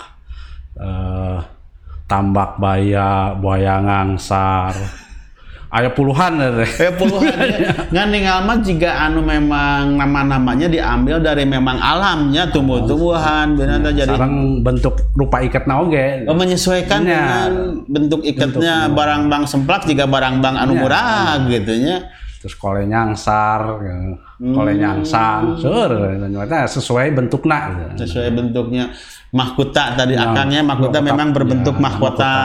eh 0.75 1.39
tambak 2.09 2.57
baya, 2.57 3.37
buaya 3.37 3.77
ngangsar. 3.85 4.73
Aya 5.69 5.89
puluhan 5.89 6.33
ya, 6.35 6.49
teh. 6.57 6.69
Eh 6.81 6.91
puluhan 6.91 7.29
ya. 7.29 7.69
Ngan 7.87 8.07
ninggal 8.09 8.41
mah 8.41 8.57
jika 8.57 8.89
anu 8.99 9.21
memang 9.21 9.93
nama-namanya 9.95 10.65
diambil 10.65 11.21
dari 11.21 11.45
memang 11.45 11.77
alamnya 11.77 12.49
tumbuh-tumbuhan 12.49 13.53
binatang 13.53 13.93
jadi 13.93 14.09
Sekarang 14.09 14.35
bentuk 14.59 14.97
rupa 15.13 15.37
ikat 15.39 15.63
naoge. 15.63 16.25
Oh, 16.25 16.33
menyesuaikan 16.33 17.05
Ya. 17.05 17.45
dengan 17.45 17.51
bentuk 17.85 18.21
ikatnya 18.23 18.89
barang 18.89 19.29
bang 19.29 19.43
semplak 19.45 19.85
jika 19.85 20.03
barang 20.03 20.39
bang 20.39 20.55
anu 20.57 20.73
Ya. 20.73 20.79
murah 20.79 21.15
gitu 21.45 21.73
nya. 21.77 21.97
Terus 22.39 22.55
kole 22.55 22.87
nyangsar, 22.87 23.61
ya. 23.77 23.95
kole 24.39 24.71
nyangsang, 24.73 25.59
seueur 25.59 25.91
ternyata 26.15 26.63
sesuai 26.65 27.11
bentukna. 27.11 27.59
gitu. 27.93 28.07
sesuai 28.07 28.31
bentuknya 28.31 28.95
mahkota 29.29 29.83
tadi 29.93 30.13
Ya, 30.17 30.25
akangnya 30.29 30.61
mahkota 30.65 30.99
mahkota- 30.99 31.07
memang 31.09 31.29
berbentuk 31.33 31.75
ya, 31.77 31.81
mahkota, 31.81 32.35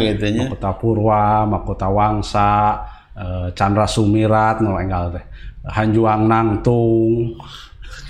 gitu 0.00 0.24
nya. 0.32 0.42
Mahkota 0.46 0.70
Purwa, 0.76 1.26
Mahkota 1.48 1.88
Wangsa, 1.88 2.52
eh, 3.16 3.46
Chandra 3.56 3.88
Sumirat, 3.88 4.60
nu 4.60 4.76
enggal 4.76 5.16
teh. 5.16 5.24
Hanjuang 5.66 6.30
Nangtung, 6.30 7.34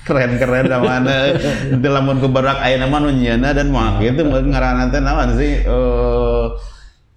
keren-keren 0.07 0.71
mana 0.71 1.35
itu 1.75 1.89
lamun 1.91 2.23
ku 2.23 2.31
barak 2.31 2.63
aya 2.63 2.79
nama 2.79 3.03
nu 3.03 3.11
nyieuna 3.11 3.51
dan 3.51 3.75
mah 3.75 3.99
gitu 3.99 4.23
ngaranna 4.23 4.87
teh 4.95 5.03
naon 5.03 5.35
sih 5.35 5.67
eh 5.67 6.45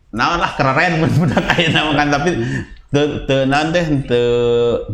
naon 0.10 0.40
lah 0.42 0.52
keren 0.58 1.06
budak 1.06 1.46
aya 1.54 1.70
nama 1.70 1.92
kan 1.94 2.08
tapi 2.10 2.30
teu 2.90 3.46
naon 3.46 3.70
teh 3.70 3.86
teu 4.10 4.28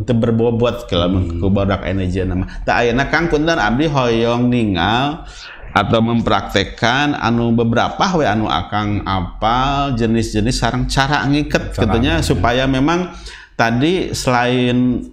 teu 0.03 0.15
berbobot 0.19 0.91
ke 0.91 0.95
lamun 1.00 1.39
ku 1.39 1.48
barak 1.48 1.88
aya 1.88 2.27
nama 2.27 2.43
tah 2.67 2.84
ayeuna 2.84 3.07
Kang 3.07 3.31
abdi 3.31 3.88
hoyong 3.88 4.51
ningal 4.51 5.24
atau 5.75 6.00
mempraktekkan 6.00 7.20
anu 7.20 7.51
beberapa 7.51 8.15
we 8.15 8.24
anu 8.24 8.48
akang 8.48 9.03
apal 9.03 9.91
jenis-jenis 10.00 10.55
sarang 10.55 10.88
cara 10.88 11.27
ngiket 11.27 11.75
gitu 11.75 12.00
supaya 12.24 12.63
memang 12.63 13.12
tadi 13.60 14.15
selain 14.15 15.03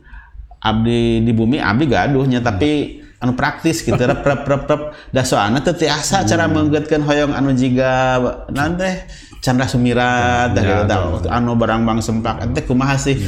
abdi 0.63 1.27
di 1.27 1.33
bumi 1.35 1.59
abdi 1.59 1.91
gaduhnya 1.91 2.39
tapi 2.39 3.03
anu 3.19 3.35
praktis 3.35 3.83
gitu 3.83 3.99
rep 3.99 4.23
rep 4.23 4.43
rep 4.47 4.63
rep. 4.67 4.83
Da 5.11 5.27
soalna 5.27 5.63
teu 5.63 5.75
tiasa 5.75 6.23
cara 6.23 6.47
menggeutkeun 6.47 7.03
hoyong 7.03 7.35
anu 7.35 7.55
jiga 7.55 8.19
naon 8.51 8.79
teh 8.79 9.03
Chandra 9.43 9.67
Sumirat 9.67 10.55
dah 10.55 10.63
gitu 10.63 10.85
tah. 10.87 11.03
anu 11.35 11.59
barang 11.59 11.83
bang 11.83 11.99
sempak 11.99 12.39
ente 12.43 12.63
kumaha 12.63 12.95
sih? 12.95 13.19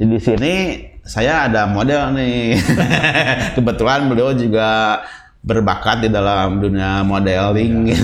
Jadi 0.00 0.08
di 0.08 0.20
sini 0.20 0.54
saya 1.04 1.48
ada 1.48 1.64
model 1.64 2.12
nih. 2.16 2.56
Kebetulan 3.56 4.08
beliau 4.08 4.36
juga 4.36 5.00
berbakat 5.38 6.02
di 6.02 6.08
dalam 6.08 6.58
dunia 6.58 7.00
modeling. 7.00 7.94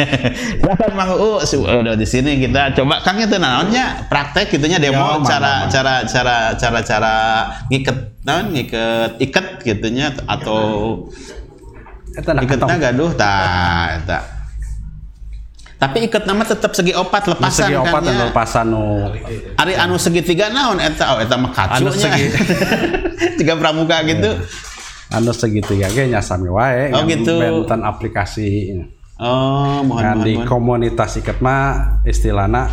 Silakan 0.60 0.92
Mang 0.94 1.12
U, 1.12 1.42
su- 1.42 1.60
udah 1.60 1.92
di 1.92 2.04
sini 2.04 2.38
kita 2.38 2.72
coba. 2.72 3.02
Kang 3.02 3.18
itu 3.18 3.34
naonnya 3.34 4.06
praktek 4.06 4.48
gitunya 4.50 4.78
demo 4.78 5.20
Ya, 5.20 5.26
cara, 5.26 5.54
cara 5.68 5.94
cara 6.04 6.36
cara 6.54 6.80
cara 6.80 7.14
ngiket 7.66 7.98
naon 8.22 8.46
ngiket 8.50 9.10
iket 9.18 9.46
gitunya 9.60 10.14
atau 10.24 11.04
kantong. 12.14 12.78
gaduh 12.78 13.10
tah 13.12 13.98
eta. 13.98 14.18
Tapi 15.74 16.06
iket 16.06 16.24
nama 16.24 16.40
tetap 16.40 16.72
segi 16.72 16.94
opat 16.94 17.28
lepasan 17.28 17.66
Segi 17.66 17.76
opat 17.76 18.00
kan 18.00 18.06
anu 18.06 18.14
ya. 18.14 18.24
lepasan 18.24 18.66
nu 18.66 18.86
Ari 19.54 19.74
anu 19.74 19.98
segitiga 19.98 20.48
naon 20.48 20.80
eta 20.80 21.12
oh 21.12 21.18
eta 21.18 21.36
mah 21.36 21.50
Anu 21.50 21.90
kacunya 21.90 22.08
segi- 22.08 22.32
tiga 23.38 23.52
pramuka 23.54 24.00
gitu 24.06 24.30
anu 25.12 25.32
segitiga 25.36 25.90
ge 25.92 26.08
nya 26.08 26.24
sami 26.24 26.48
wae. 26.48 26.94
Oh, 26.94 27.04
gitu. 27.04 27.36
Benten 27.36 27.84
aplikasi. 27.84 28.78
oh 29.14 29.78
mohon 29.86 30.02
mohon, 30.02 30.26
di 30.26 30.34
mohon. 30.34 30.46
komunitas 30.48 31.22
iket 31.22 31.38
mah 31.38 32.02
istilahna 32.02 32.66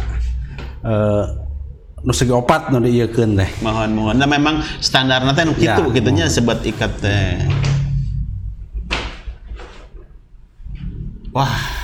eh 0.81 1.25
nu 2.01 2.09
segi 2.09 2.33
opat 2.33 2.73
nu 2.73 2.81
dieukeun 2.81 3.37
teh. 3.37 3.49
mohon 3.61 3.93
mohon 3.93 4.17
nah 4.17 4.25
memang 4.25 4.57
standarnya 4.81 5.37
teh 5.37 5.45
nu 5.45 5.53
Ya, 5.61 5.77
kitu 5.77 5.93
gitunya 5.93 6.25
sebat 6.25 6.65
ikat 6.65 6.97
teh 6.97 7.45
wah 11.29 11.81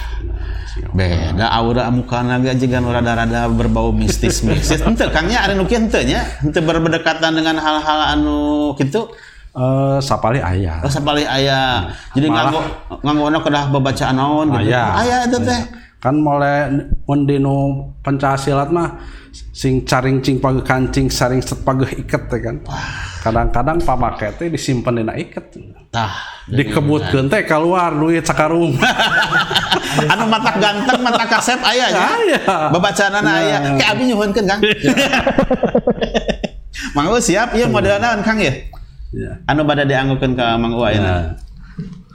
beda 0.93 1.53
aura 1.53 1.89
muka 1.93 2.25
naga 2.25 2.53
juga 2.57 2.81
rada-rada 2.81 3.45
berbau 3.49 3.93
mistis 3.93 4.41
mistis 4.41 4.81
ente 4.87 5.05
kangnya 5.13 5.45
ada 5.45 5.53
nuki 5.53 5.77
ente 5.77 6.01
nya 6.05 6.25
ente 6.41 6.57
berberdekatan 6.61 7.37
dengan 7.37 7.61
hal-hal 7.61 8.17
anu 8.17 8.73
gitu 8.81 9.13
Eh 9.57 9.97
sapali 10.05 10.37
aya. 10.37 10.77
oh 10.85 10.91
sapali 10.91 11.25
aya 11.25 11.89
jadi 12.13 12.29
Malah- 12.29 12.61
nganggo 13.01 13.25
nganggo 13.25 13.41
kedah 13.41 13.63
babacaan 13.73 14.13
naon 14.13 14.53
gitu. 14.53 14.69
Aya. 14.69 14.83
aya 15.01 15.17
itu 15.25 15.37
teh. 15.41 15.61
Kan 15.97 16.21
mulai 16.21 16.69
mun 17.09 17.25
di 17.25 17.41
nu 17.41 17.89
pencasilat 18.05 18.69
mah 18.69 19.01
sing 19.33 19.81
caring 19.81 20.21
cing 20.21 20.37
pageuh 20.37 20.61
kancing 20.61 21.09
saring 21.09 21.41
set 21.41 21.65
pageuh 21.65 21.89
iket 21.89 22.29
teh 22.29 22.37
kan. 22.37 22.61
Kadang-kadang 23.25 23.81
pamake 23.81 24.29
teh 24.37 24.45
disimpen 24.45 25.01
dina 25.01 25.17
iket. 25.17 25.57
Tah 25.89 26.13
dikebutkeun 26.45 27.25
teh 27.25 27.41
keluar 27.41 27.97
duit 27.97 28.21
sakarung. 28.21 28.77
Anu 30.13 30.29
mata 30.29 30.53
ganteng 30.53 31.01
mata 31.01 31.25
kasep 31.25 31.57
aya 31.65 31.89
nya 31.89 32.01
Aya. 32.05 32.39
babacaan 32.69 33.25
aya 33.25 33.57
kayak 33.73 33.89
abi 33.89 34.05
nyuhunkeun 34.05 34.45
Kang. 34.45 34.61
Mang 36.93 37.09
U 37.09 37.17
siap 37.17 37.57
ieu 37.57 37.65
model 37.65 37.97
naon 37.97 38.21
Kang 38.21 38.37
ya 38.37 38.53
ya. 39.13 39.39
Anu 39.47 39.63
bada 39.67 39.83
dianggukeun 39.87 40.33
ka 40.35 40.55
Mang 40.55 40.75
U 40.75 40.83
ayeuna 40.83 41.37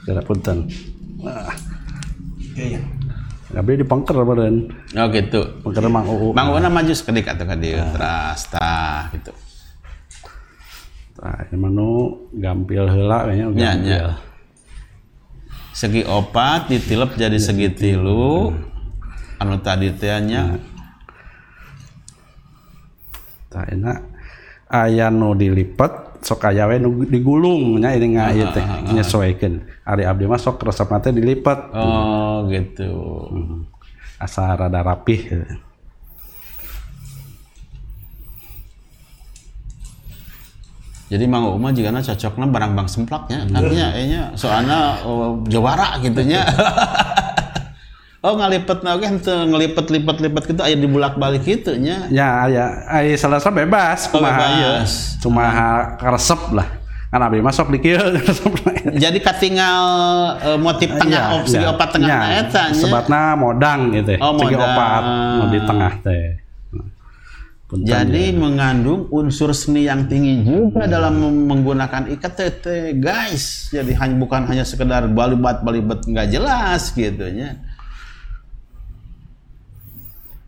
kira 0.03 0.21
punten. 0.21 0.67
Nah. 1.23 1.55
Gabi 3.53 3.85
dipengker 3.85 4.17
badan. 4.25 4.73
Oh 4.97 5.07
gitu. 5.13 5.61
Pengker 5.61 5.85
mang 5.85 6.09
uu 6.09 6.33
Mang 6.33 6.51
U 6.51 6.57
na 6.57 6.73
maju 6.73 6.89
sekedik 6.89 7.29
atuh 7.29 7.45
ka 7.45 7.53
dieu 7.53 7.77
teras 7.93 8.49
tah 8.49 9.13
gitu. 9.13 9.29
Nah 11.21 11.37
ini 11.47 11.55
manu 11.55 11.89
gampil 12.33 12.89
heula 12.89 13.29
kayaknya 13.29 13.45
nya 13.53 13.71
gampil. 13.77 13.85
Nya 13.85 14.01
segi 15.73 16.01
opat 16.05 16.69
ditilep 16.69 17.13
jadi 17.13 17.37
segi 17.37 17.69
tilu. 17.71 18.51
Anu 19.37 19.61
tadi 19.61 19.93
teh 19.93 20.17
nya. 20.19 20.57
Tah 23.53 23.65
enak. 23.69 24.01
Aya 24.73 25.13
nu 25.13 25.37
dilipet 25.37 26.02
sok 26.23 26.47
aya 26.47 26.65
we 26.71 26.79
digulung 27.11 27.77
nya 27.83 27.91
ini 27.93 28.15
nga 28.15 28.31
ieu 28.31 28.47
teh 28.49 28.63
nyesuaikeun. 28.95 29.85
Ari 29.85 30.03
abdi 30.07 30.25
mah 30.25 30.39
sok 30.39 30.63
resepna 30.63 31.03
teh 31.03 31.11
dilipet. 31.11 31.59
oh 31.75 32.47
gitu 32.47 32.89
Asa 34.17 34.55
rada 34.55 34.79
rapih. 34.79 35.27
Jadi 41.13 41.29
Mang 41.29 41.45
Uma 41.53 41.69
juga 41.69 41.93
cocoknya 41.93 42.49
barang 42.49 42.73
bang 42.73 42.87
semplaknya, 42.89 43.45
artinya 43.53 43.93
kayaknya 43.93 44.21
soalnya 44.33 44.97
oh, 45.05 45.45
jawara 45.45 46.01
gitu 46.01 46.25
nya. 46.25 46.41
oh 48.23 48.33
ngalipet 48.39 48.79
oke 48.79 49.03
henteu 49.05 49.35
ngelipet-lipet-lipet 49.51 50.43
gitu 50.47 50.61
aya 50.63 50.79
dibulak-balik 50.79 51.43
gitu 51.43 51.75
nya. 51.75 52.07
Ya 52.07 52.47
aya 52.47 52.87
aya 52.87 53.13
salasa 53.19 53.51
bebas 53.51 54.07
Oh, 54.07 54.17
kumaha 54.17 54.47
bebas. 54.47 55.19
Cuma 55.19 55.43
resep 55.99 56.41
lah. 56.55 56.67
Kan 57.13 57.21
abdi 57.21 57.45
mah 57.45 57.53
sok 57.53 57.69
di 57.69 57.79
kieu. 57.83 57.99
Jadi 58.97 59.19
katinggal 59.21 59.77
eh, 60.41 60.57
motif 60.57 60.89
tengah 60.97 61.37
op, 61.37 61.45
segi 61.45 61.61
opat 61.61 61.89
tengah 61.93 62.09
Ya, 62.09 62.41
eta 62.41 62.63
nya. 62.73 62.79
Sebatna 62.79 63.37
modang 63.37 63.93
gitu. 63.93 64.17
Oh, 64.17 64.33
Segi 64.39 64.55
modang. 64.57 64.71
opat 64.73 65.03
nu 65.37 65.43
di 65.53 65.59
tengah 65.61 65.93
teh. 66.01 66.27
Jadi 67.73 68.29
mengandung 68.37 69.09
unsur 69.09 69.49
seni 69.49 69.89
yang 69.89 70.05
tinggi 70.05 70.45
juga 70.45 70.85
dalam 70.85 71.17
mem- 71.17 71.45
menggunakan 71.49 72.05
ikat 72.05 72.33
tete, 72.37 72.93
guys. 72.93 73.73
Jadi 73.73 73.97
hanya 73.97 74.13
bukan 74.13 74.45
hanya 74.45 74.61
sekedar 74.61 75.09
balibat 75.09 75.65
balibat 75.65 76.05
nggak 76.05 76.27
jelas 76.29 76.93
gitu 76.93 77.25
nya. 77.33 77.57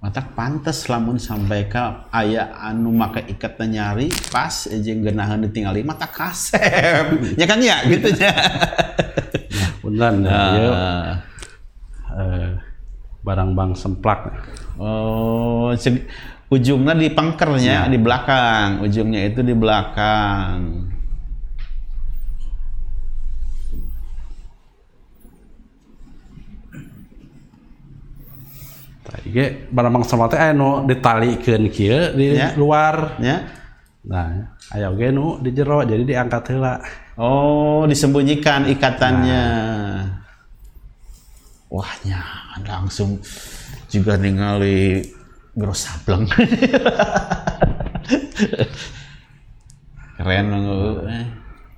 Matak 0.06 0.38
pantes 0.38 0.86
lamun 0.86 1.18
sampai 1.18 1.66
ke 1.66 1.82
aya 2.14 2.54
anu 2.62 2.94
make 2.94 3.26
ikat 3.26 3.58
nyari 3.66 4.14
pas 4.30 4.70
aja 4.70 4.94
geunaheun 4.94 5.50
ditinggali 5.50 5.82
mata 5.82 6.06
kasep. 6.06 7.10
ya 7.42 7.46
kan 7.50 7.58
ya 7.58 7.82
gitu 7.90 8.14
nya. 8.14 8.30
Punten 9.82 10.30
ya, 10.30 10.38
Ah. 10.70 11.10
eh, 12.22 12.54
barang 13.26 13.58
bang 13.58 13.74
semplak. 13.74 14.30
Oh, 14.78 15.74
ujungnya 16.54 16.94
di 16.94 17.10
pangkernya 17.10 17.90
di 17.90 17.98
belakang, 17.98 18.86
ujungnya 18.86 19.26
itu 19.26 19.42
di 19.42 19.58
belakang. 19.58 20.85
Ge 29.24 29.70
barang 29.72 29.92
bang 29.94 30.04
semplak 30.04 30.30
teh 30.34 30.52
nu 30.52 30.84
ditalikeun 30.84 31.64
kieu 31.72 32.12
di 32.14 32.36
Ya. 32.36 32.52
luar. 32.56 33.16
Ya. 33.24 33.46
Nah, 34.06 34.54
aya 34.70 34.92
oge 34.92 35.10
nu 35.10 35.40
di 35.40 35.50
jero 35.50 35.82
jadi 35.82 36.04
diangkat 36.04 36.44
heula. 36.54 36.78
Oh, 37.16 37.88
disembunyikan 37.88 38.68
ikatannya. 38.68 39.44
Wah, 41.72 41.92
nyaman 42.04 42.62
langsung 42.64 43.18
juga 43.90 44.20
ningali 44.20 45.02
gros 45.56 45.88
sableng. 45.88 46.28
Keren. 50.16 50.46
Eh. 51.08 51.26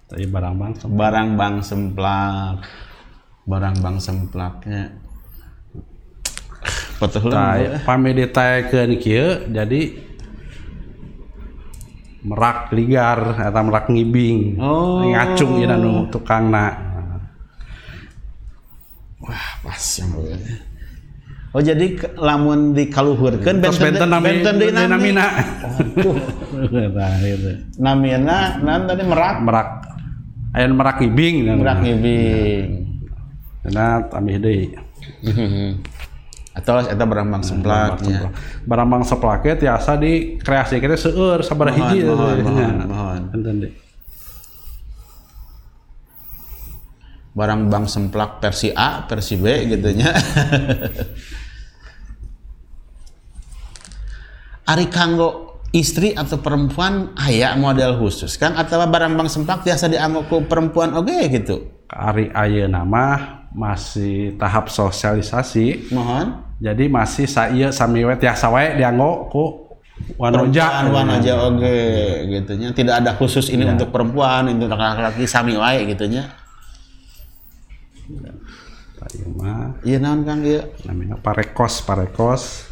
Tadi 0.08 0.24
barang 0.26 0.56
bang 0.56 0.72
semplak. 0.76 0.96
Barang 0.98 1.30
bang 1.36 1.56
semplak. 1.62 2.56
Barang 3.48 3.76
bang 3.80 3.98
semplaknya. 3.98 4.84
Ditaekeun 8.18 8.92
kieu 8.98 9.46
jadi 9.54 9.82
merak 12.28 12.74
ligar 12.74 13.38
atau 13.40 13.62
merak 13.64 13.86
ngibing. 13.88 14.58
Oh. 14.58 15.06
Ngacung 15.06 15.62
ieu 15.62 15.70
nu 15.78 16.10
tukangna. 16.10 16.74
Wah, 19.22 19.48
pas 19.64 19.84
yang 20.00 20.12
Oh 21.56 21.64
jadi 21.64 21.96
lamun 22.20 22.76
dikaluhurkeun 22.76 23.64
Terus 23.64 23.80
benten 23.82 24.12
nami 24.12 24.30
benten 24.30 24.62
deui 24.62 24.70
nami. 24.70 24.92
namina. 24.94 25.26
Itu. 25.80 26.12
Namina 27.84 28.62
nan 28.62 28.86
tadi 28.86 29.02
merak 29.02 29.42
Merak 29.42 29.70
aya 30.54 30.66
nu 30.70 30.76
merak 30.78 31.02
ngibing. 31.02 31.50
merak 31.50 31.78
ngibing. 31.82 32.66
Karena 33.66 33.86
tambah 34.06 34.38
deui. 34.38 34.70
Atau 36.58 36.82
eta 36.82 37.06
barang 37.06 37.30
bang 37.30 37.44
semplaknya. 37.46 38.34
Barang 38.66 38.90
bang 38.90 39.06
seplake 39.06 39.62
tiasa 39.62 39.94
di 39.94 40.42
kreasi 40.42 40.82
kita 40.82 40.98
seueur 40.98 41.46
sabar 41.46 41.70
Mohon, 41.70 41.78
hiji 41.86 42.00
mohon, 42.02 42.18
mohon, 42.42 42.58
Nya. 42.58 42.70
mohon. 42.90 43.22
Enten. 43.38 43.56
Barang 47.38 47.70
bang 47.70 47.86
semplak 47.86 48.42
versi 48.42 48.74
A, 48.74 49.06
versi 49.06 49.38
B 49.38 49.46
gitu 49.70 49.94
nya. 49.94 50.10
Ari 54.74 54.90
kanggo 54.90 55.62
istri 55.70 56.18
atau 56.18 56.42
perempuan 56.42 57.14
aya 57.16 57.54
model 57.54 58.02
khusus 58.02 58.36
kan 58.42 58.58
atau 58.58 58.82
barang 58.82 59.14
bang 59.14 59.30
semplak 59.30 59.62
biasa 59.62 59.86
dianggo 59.88 60.26
ku 60.26 60.42
perempuan 60.50 60.98
oke 60.98 61.30
gitu. 61.30 61.86
Ari 61.88 62.34
ayeuna 62.34 62.82
mah 62.82 63.46
masih 63.54 64.34
tahap 64.42 64.74
sosialisasi. 64.74 65.94
Mohon. 65.94 66.47
Jadi 66.58 66.90
masih 66.90 67.30
saya 67.30 67.70
sami 67.70 68.02
we 68.02 68.16
tiasa 68.18 68.50
wae 68.50 68.74
dianggo 68.78 69.30
ku 69.30 69.44
wanoja. 70.18 70.90
perempuan 70.90 71.10
aja 71.14 71.34
oke 71.46 71.78
gitu 72.26 72.52
nya. 72.58 72.74
Tidak 72.74 72.96
ada 72.98 73.14
khusus 73.14 73.54
ini 73.54 73.66
untuk 73.66 73.94
perempuan, 73.94 74.50
untuk 74.50 74.74
laki-laki 74.74 75.30
sami 75.30 75.54
wae 75.54 75.86
gitu 75.86 76.10
nya. 76.10 76.34
Ieu 79.08 79.32
mah 79.40 79.80
Iya 79.88 80.04
naon 80.04 80.28
Kang 80.28 80.44
ieu? 80.44 80.68
namanya 80.84 81.16
parekos, 81.22 81.80
parekos. 81.86 82.68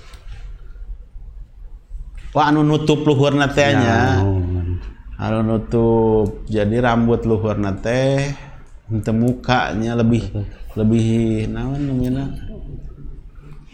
Wah 2.36 2.52
anu 2.52 2.68
nutup 2.68 3.08
luhurna 3.08 3.48
teh 3.48 3.72
nya. 3.72 4.20
Naon. 4.20 4.84
Anu 5.16 5.40
nutup. 5.48 6.44
Jadi 6.52 6.76
rambut 6.84 7.24
luhurna 7.24 7.72
teh 7.80 8.36
Ente 8.86 9.10
mukanya 9.10 9.98
lebih 9.98 10.30
lebih 10.78 11.48
naon 11.50 11.82
namanya 11.90 12.30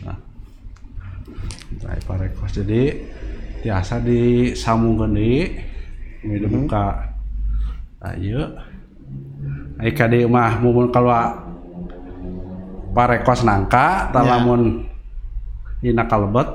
Nah, 0.02 0.18
parekos 1.82 2.52
jadi 2.62 2.98
biasa 3.62 4.02
di 4.02 4.52
ini 6.22 6.36
dibuka 6.38 7.14
ayo 8.02 8.58
Ayo 9.82 9.92
kade 9.98 10.24
mah 10.30 10.62
mumun 10.62 10.94
kalau 10.94 11.12
parekos 12.94 13.42
nangka 13.42 14.14
talamun 14.14 14.86
ina 15.82 16.06
kalebet 16.06 16.48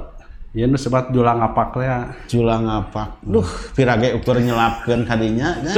ya 0.56 0.64
nu 0.64 0.78
sebat 0.78 1.10
julang 1.10 1.42
apak 1.42 1.74
ya. 1.82 2.16
Julang 2.30 2.64
apa 2.64 3.18
duh 3.20 3.44
pirage 3.74 4.14
ukur 4.16 4.38
nyelapkeun 4.38 5.04
kadinya 5.04 5.58
nya. 5.64 5.74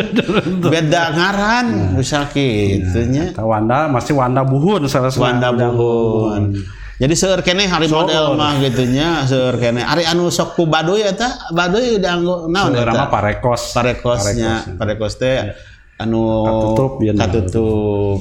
beda 0.61 1.03
ngaran 1.17 1.67
bisa 1.97 2.29
kitu 2.29 3.09
nya. 3.09 3.33
Eta 3.33 3.43
Wanda 3.43 3.89
masih 3.89 4.15
Wanda 4.15 4.45
buhun 4.45 4.85
salah 4.87 5.11
Wanda 5.17 5.49
Buhun 5.51 6.53
jadi 6.99 7.15
seueur 7.15 7.47
kene 7.47 7.71
hari 7.71 7.87
model 7.87 8.35
mah 8.35 8.59
gitu 8.59 8.83
nya 8.91 9.23
seueur 9.23 9.55
kene. 9.55 9.87
Ari 9.87 10.03
anu 10.03 10.35
sok 10.35 10.59
ku 10.59 10.67
baduy 10.67 11.07
eta 11.07 11.51
baduy 11.55 12.03
dianggo 12.03 12.51
naon 12.51 12.75
Sebenarnya 12.75 12.91
eta? 12.91 13.03
mah 13.07 13.11
parekos. 13.11 13.63
Parekosnya 13.71 14.53
parekos 14.75 15.15
teh 15.15 15.55
anu 16.03 16.43
Katutup, 16.43 16.93
ya, 17.03 17.13
katutup. 17.15 18.19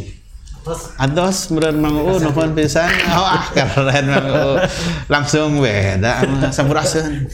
Ados 0.99 1.47
meureun 1.49 1.79
Mang 1.79 1.95
Uu 1.97 2.19
nuhun 2.21 2.51
pisan. 2.53 2.91
Oh 3.17 3.25
ah 3.25 3.49
keren 3.49 4.05
Mang 4.13 4.27
Uu. 4.29 4.55
Langsung 5.09 5.57
beda 5.57 6.21
mah 6.27 6.51
sampuraseun. 6.53 7.25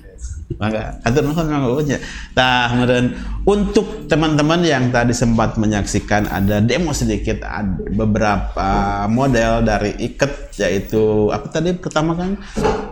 Mangga 0.58 0.98
atur 1.06 1.22
nuhun 1.22 1.86
nya. 1.86 1.98
Tah 2.34 2.74
meureun 2.74 3.14
untuk 3.46 4.10
teman-teman 4.10 4.60
yang 4.66 4.90
tadi 4.90 5.14
sempat 5.14 5.56
menyaksikan 5.56 6.26
ada 6.26 6.58
demo 6.58 6.90
sedikit 6.90 7.46
ada 7.46 7.86
beberapa 7.88 8.70
model 9.06 9.62
dari 9.64 9.94
iket 10.02 10.56
yaitu 10.60 11.32
apa 11.32 11.46
tadi 11.48 11.72
pertama 11.78 12.12
kan 12.18 12.36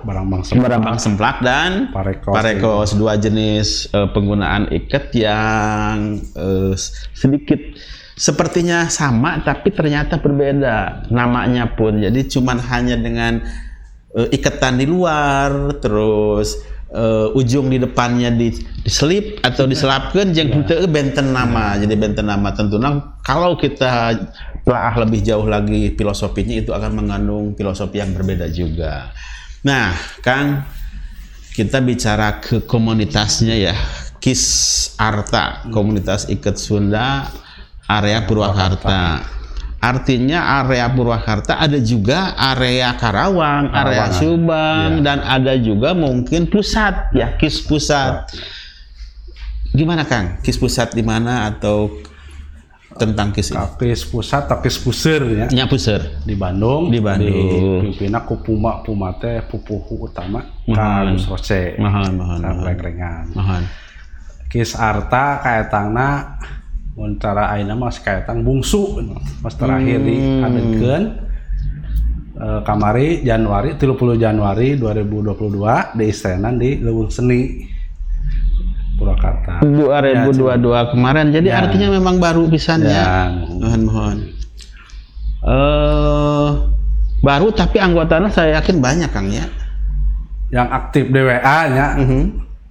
barang 0.07 0.27
bangsa 0.31 0.57
Barambang 0.57 0.97
semplak 0.97 1.45
dan 1.45 1.93
Parekos. 1.93 2.33
parekos 2.33 2.91
dua 2.97 3.21
jenis 3.21 3.93
eh, 3.93 4.09
penggunaan 4.09 4.73
iket 4.73 5.13
yang 5.19 6.17
eh, 6.17 6.75
sedikit 7.13 7.61
sepertinya 8.19 8.91
sama 8.91 9.45
tapi 9.45 9.71
ternyata 9.71 10.19
berbeda 10.19 11.07
namanya 11.13 11.71
pun 11.71 12.03
jadi 12.03 12.21
cuman 12.27 12.59
hanya 12.73 12.97
dengan 12.99 13.45
eh, 14.17 14.29
iketan 14.35 14.81
di 14.81 14.87
luar 14.89 15.79
terus 15.79 16.78
eh, 16.93 17.39
ujung 17.39 17.69
di 17.69 17.79
depannya 17.81 18.33
di 18.33 18.53
diselip 18.85 19.45
atau 19.45 19.69
diselapkan 19.69 20.33
jeung 20.33 20.49
henteu 20.53 20.85
benten 20.89 21.33
nama. 21.33 21.77
Jadi 21.77 21.95
benten 21.95 22.27
nama 22.29 22.53
tentunya. 22.57 23.01
Kalau 23.25 23.57
kita 23.61 24.17
telah 24.65 24.95
lebih 25.01 25.25
jauh 25.25 25.49
lagi 25.49 25.97
filosofinya 25.97 26.57
itu 26.61 26.73
akan 26.73 27.05
mengandung 27.05 27.57
filosofi 27.57 28.01
yang 28.01 28.13
berbeda 28.13 28.49
juga. 28.53 29.13
Nah 29.65 29.93
Kang 30.25 30.65
kita 31.53 31.81
bicara 31.85 32.41
ke 32.41 32.65
komunitasnya 32.65 33.57
ya. 33.57 33.77
Kis 34.19 34.43
Arta 34.99 35.63
komunitas 35.71 36.27
iket 36.27 36.59
Sunda 36.59 37.31
area 37.87 38.27
Purwakarta 38.27 39.38
artinya 39.79 40.63
area 40.63 40.91
Purwakarta 40.91 41.55
ada 41.55 41.79
juga 41.79 42.35
area 42.35 42.99
Karawang, 42.99 43.71
area 43.71 44.11
Karawang, 44.11 44.19
Subang 44.19 44.91
dan 45.07 45.23
ada 45.23 45.55
juga 45.55 45.95
mungkin 45.95 46.51
pusat 46.51 47.15
ya 47.15 47.39
Kis 47.39 47.63
pusat. 47.63 48.27
Gimana 49.71 50.03
Kang? 50.03 50.43
Kis 50.43 50.59
pusat 50.59 50.97
di 50.97 51.05
mana 51.07 51.47
atau 51.55 51.93
tentang 52.99 53.31
Kis 53.31 53.55
ini? 53.55 53.63
Kakis 53.63 54.03
pusat 54.03 54.51
takis 54.51 54.77
pusir 54.83 55.23
ya. 55.23 55.47
Nya 55.55 55.71
puseur 55.71 56.03
di 56.27 56.35
Bandung. 56.35 56.91
Di 56.91 56.99
Bandung. 56.99 57.87
dipimpinna 57.87 58.27
ku 58.27 58.43
Puma 58.43 58.83
Puma 58.83 59.15
teh 59.15 59.47
pupuhu 59.47 60.11
utama 60.11 60.43
Mahan. 60.67 61.15
Kang 61.15 61.31
Roce 61.31 61.79
Mahan, 61.79 62.13
mahan, 62.19 62.41
mahan. 63.31 63.63
Kis 64.51 64.75
Arta 64.75 65.39
kaetangna 65.45 66.41
mun 66.41 66.58
cara 67.19 67.55
ayeuna 67.55 67.75
mah 67.75 67.95
kaetang 67.95 68.43
bungsu. 68.43 68.99
Pas 69.39 69.55
terakhir 69.55 70.03
di 70.03 70.17
adegeun 70.43 71.05
eh, 72.35 72.61
kamari 72.63 73.23
Januari 73.23 73.75
30 73.75 73.95
Januari 74.17 74.75
2022 74.75 75.95
di 75.95 76.05
istenan 76.07 76.59
di 76.59 76.79
Leuweung 76.79 77.09
Seni 77.09 77.67
Purwakarta. 78.99 79.63
2022 79.63 80.59
kemarin. 80.91 81.31
Jadi 81.31 81.49
Ya. 81.49 81.63
artinya 81.63 81.89
memang 81.95 82.19
baru 82.19 82.51
pisan 82.51 82.83
ya. 82.83 82.91
Ya. 82.91 83.11
mohon 83.55 83.83
mohon. 83.87 84.19
eh 85.39 86.49
baru 87.23 87.55
tapi 87.55 87.79
anggotanya 87.79 88.27
saya 88.27 88.59
yakin 88.59 88.83
banyak 88.83 89.11
Kang 89.11 89.31
ya. 89.31 89.47
Yang 90.51 90.69
aktif 90.75 91.05
DWA 91.15 91.59
nya 91.71 91.87
Mhm. 91.95 92.23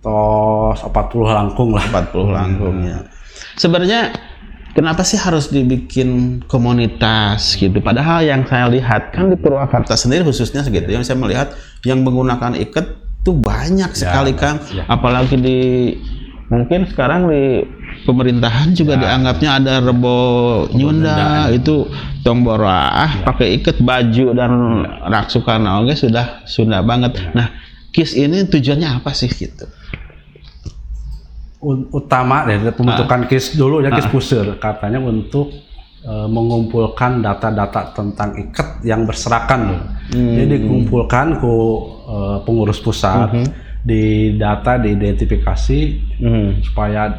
tos 0.03 0.79
40 0.83 1.31
langkung 1.31 1.71
lah. 1.71 1.83
40 1.87 2.27
langkungnya. 2.27 2.97
Sebenarnya 3.57 4.13
kenapa 4.77 5.01
sih 5.01 5.17
harus 5.17 5.49
dibikin 5.49 6.41
komunitas 6.45 7.57
gitu? 7.57 7.81
Padahal 7.81 8.21
yang 8.21 8.45
saya 8.45 8.69
lihat 8.69 9.09
kan 9.09 9.33
di 9.33 9.37
Purwakarta 9.37 9.97
sendiri 9.97 10.21
khususnya 10.21 10.61
segitu 10.61 10.93
yang 10.93 11.01
saya 11.01 11.17
melihat 11.17 11.57
yang 11.81 12.05
menggunakan 12.05 12.53
iket 12.53 12.85
tuh 13.25 13.33
banyak 13.33 13.91
sekali 13.97 14.37
Kang. 14.37 14.61
ya. 14.69 14.85
Apalagi 14.85 15.35
di 15.41 15.59
mungkin 16.47 16.87
sekarang 16.87 17.27
di 17.27 17.65
pemerintahan 18.07 18.71
juga 18.71 18.95
dianggapnya 18.95 19.49
ada 19.59 19.73
rebo 19.83 20.63
nyunda 20.71 21.51
itu 21.51 21.91
tombora 22.23 22.87
ah 22.87 23.11
pakai 23.27 23.59
iket 23.59 23.83
baju 23.83 24.31
dan 24.31 24.51
raksukan 25.11 25.65
oke 25.83 25.91
sudah 25.97 26.45
sudah 26.47 26.85
banget. 26.85 27.19
Nah, 27.35 27.51
KIS 27.91 28.15
ini 28.15 28.47
tujuannya 28.47 29.01
apa 29.01 29.11
sih 29.11 29.27
gitu? 29.27 29.67
Utama 31.59 32.45
dari 32.45 32.61
pembentukan 32.69 33.25
KIS 33.25 33.57
dulu 33.57 33.81
ya 33.81 33.89
KIS 33.89 34.13
pusir 34.13 34.45
katanya 34.61 35.01
untuk 35.01 35.49
eh, 36.05 36.27
mengumpulkan 36.29 37.25
data-data 37.25 37.97
tentang 37.97 38.37
iket 38.37 38.85
yang 38.85 39.09
berserakan 39.09 39.59
loh. 39.73 39.81
Jadi 40.13 40.61
dikumpulkan 40.61 41.41
ku 41.41 41.55
eh, 42.05 42.37
pengurus 42.45 42.77
pusat 42.77 43.33
di 43.81 44.35
data 44.37 44.77
diidentifikasi 44.77 45.79
supaya 46.61 47.09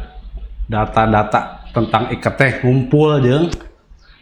data-data 0.65 1.67
tentang 1.75 2.07
iket 2.09 2.33
teh 2.37 2.51
ngumpul 2.63 3.19
jeung 3.19 3.51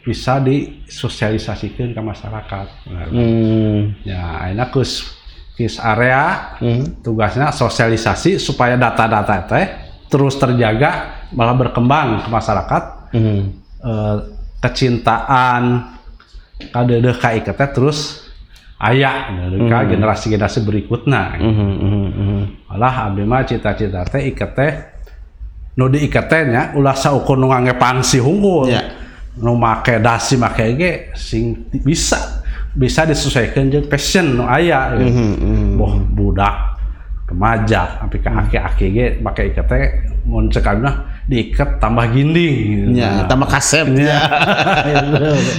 bisa 0.01 0.39
disosialisasikan 0.39 1.91
ke 1.91 2.01
masyarakat. 2.01 2.65
Nah, 2.89 3.05
Hmm. 3.11 3.91
Ya, 4.01 4.23
akhirnya 4.39 4.65
kus 4.71 5.13
kis 5.53 5.77
area 5.77 6.55
Hmm. 6.57 7.03
tugasnya 7.03 7.51
sosialisasi 7.51 8.39
supaya 8.39 8.79
data-data 8.79 9.43
teh 9.45 9.67
terus 10.07 10.35
terjaga 10.35 11.23
malah 11.31 11.55
berkembang 11.55 12.23
ke 12.25 12.29
masyarakat 12.31 12.83
Hmm. 13.07 13.55
eh, 13.79 14.17
kecintaan 14.59 15.63
kadeudeuk 16.75 17.23
ka 17.23 17.31
iket 17.31 17.55
teh 17.55 17.69
terus 17.71 18.27
aya 18.77 19.31
ka 19.69 19.87
generasi-generasi 19.87 20.59
berikutnya 20.67 21.39
Mhm, 21.39 21.69
mhm, 21.71 22.03
mhm. 22.11 22.41
malah 22.67 23.09
abdi 23.09 23.23
mah 23.23 23.47
cita-cita 23.47 24.03
teh 24.05 24.27
teh 24.33 24.71
nu 25.77 25.87
di 25.87 26.03
teh 26.09 26.43
nya 26.49 26.73
ulah 26.75 26.97
saukur 26.97 27.37
nu 27.37 27.47
ngangepang 27.47 28.01
si 28.01 28.19
hunggul 28.19 28.69
Ya. 28.69 28.81
nu 29.39 29.55
make 29.55 30.01
dasi 30.01 30.35
make 30.35 30.65
ge 30.75 30.91
sing 31.15 31.69
bisa 31.85 32.43
bisa 32.75 33.05
disesuaikan 33.05 33.69
jeung 33.71 33.87
passion 33.89 34.37
nu 34.37 34.43
aya 34.45 34.93
gitu. 34.97 35.09
Mhm, 35.09 35.31
mhm. 35.37 35.67
boh 35.77 35.93
budak 36.11 36.76
remaja 37.27 37.99
sampai 37.99 38.19
ke 38.23 38.29
aki-aki 38.31 38.85
ge 38.95 39.07
make 39.19 39.43
iket 39.51 39.67
teh 39.67 39.83
mun 40.23 40.47
diiket 41.27 41.83
tambah 41.83 42.07
ginding 42.15 42.55
gitu. 42.71 43.03
Ya, 43.03 43.23
Nah, 43.23 43.27
tambah 43.27 43.51
kasep 43.51 43.83
Ya. 43.99 43.99
ya. 43.99 44.19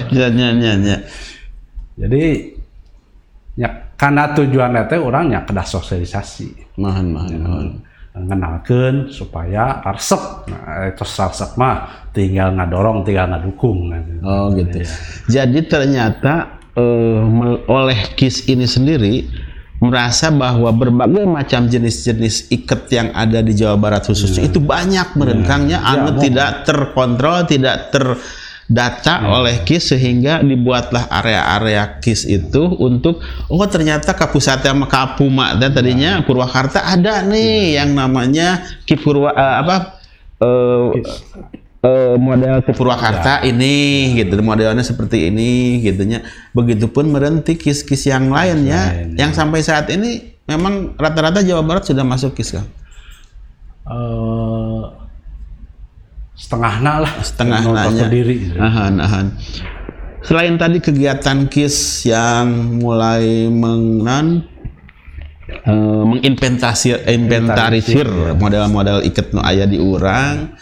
Ya, 0.18 0.26
ya, 0.32 0.48
ya, 0.56 0.72
ya. 0.80 0.96
jadi 2.00 2.24
ya 3.52 3.68
karena 4.00 4.32
tujuan 4.32 4.72
teh 4.88 4.96
orang 4.96 5.28
ya 5.28 5.44
kedah 5.44 5.66
sosialisasi 5.68 6.80
Mohon, 6.80 7.06
mohon, 7.12 7.66
ngenalkeun 8.16 9.12
supaya 9.12 9.84
resep 9.84 10.48
nah, 10.48 10.88
itu 10.88 11.04
resep 11.04 11.50
mah 11.60 12.08
tinggal 12.16 12.56
ngadorong 12.56 13.04
tinggal 13.04 13.28
ngadukung 13.28 13.92
gitu. 13.92 14.12
Oh 14.24 14.48
gitu. 14.56 14.82
Jadi 15.28 15.58
ternyata 15.68 16.58
eh, 16.74 17.20
oleh 17.68 17.98
KIS 18.16 18.48
ini 18.48 18.64
sendiri 18.64 19.14
merasa 19.78 20.34
bahwa 20.34 20.74
berbagai 20.74 21.22
macam 21.26 21.70
jenis-jenis 21.70 22.50
iket 22.50 22.90
yang 22.90 23.08
ada 23.14 23.38
di 23.38 23.54
Jawa 23.54 23.78
Barat 23.78 24.10
khususnya 24.10 24.50
itu 24.50 24.58
banyak 24.58 25.14
merengkangnya 25.14 25.78
anu 25.86 26.18
tidak 26.18 26.66
terkontrol, 26.66 27.46
tidak 27.46 27.94
terdata 27.94 29.22
oleh 29.30 29.62
KIS 29.62 29.94
sehingga 29.94 30.42
dibuatlah 30.42 31.06
area-area 31.22 32.02
KIS 32.02 32.26
itu 32.26 32.74
untuk 32.82 33.22
oh 33.46 33.66
ternyata 33.70 34.18
Kapusat 34.18 34.66
sama 34.66 34.90
Kapuma 34.90 35.54
dan 35.54 35.70
tadinya 35.70 36.26
Purwakarta 36.26 36.82
ada 36.82 37.22
nih 37.22 37.78
yang 37.78 37.94
namanya 37.94 38.66
Ki 38.82 38.98
Purwa 38.98 39.30
eh, 39.30 39.56
apa 39.62 39.76
eh, 40.42 40.86
eh, 41.82 42.16
model 42.18 42.62
ke 42.64 42.70
Purwakarta 42.74 43.42
ini 43.46 44.12
gitu. 44.18 44.38
Modelnya 44.42 44.82
seperti 44.82 45.30
ini 45.30 45.78
gitunya. 45.82 46.22
Begitupun 46.54 47.10
berhenti 47.10 47.54
kis-kis 47.54 48.08
yang 48.08 48.30
lainnya 48.32 48.94
Lain, 48.94 49.14
yang 49.14 49.30
sampai 49.34 49.62
saat 49.62 49.86
ini 49.92 50.34
memang 50.48 50.96
rata-rata 50.96 51.44
Jawa 51.44 51.62
Barat 51.62 51.84
sudah 51.86 52.02
masuk 52.02 52.34
kis 52.34 52.54
kan 52.54 52.66
Eh, 53.88 54.82
setengahna 56.36 57.08
lah. 57.08 57.12
Setengah 57.24 57.60
Nonton 57.64 57.88
nanya. 57.88 58.04
sendiri. 58.04 58.34
Gitu. 58.36 58.56
Ahan, 58.60 59.00
ahan. 59.00 59.26
Selain 60.20 60.52
tadi 60.60 60.76
kegiatan 60.76 61.48
KIS 61.48 62.04
yang 62.04 62.76
mulai 62.84 63.48
mengan 63.48 64.44
eh, 65.48 66.02
menginventarisir 66.04 67.00
inventarisir. 67.08 68.04
model-model 68.36 69.08
iket 69.08 69.32
nu 69.32 69.40
aya 69.40 69.64
di 69.64 69.80
urang 69.80 70.52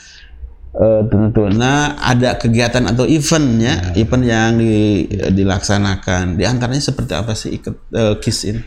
eh, 0.77 1.03
tentunya 1.09 1.73
ada 1.97 2.37
kegiatan 2.37 2.85
atau 2.87 3.05
eventnya 3.05 3.97
event 3.97 4.25
yang 4.25 4.51
di- 4.57 5.09
dilaksanakan. 5.09 6.37
Di 6.37 6.45
antaranya 6.45 6.81
seperti 6.81 7.13
apa 7.13 7.33
sih 7.33 7.57
iket 7.57 7.75
eh, 7.91 8.15
KIS 8.21 8.39
ini? 8.47 8.63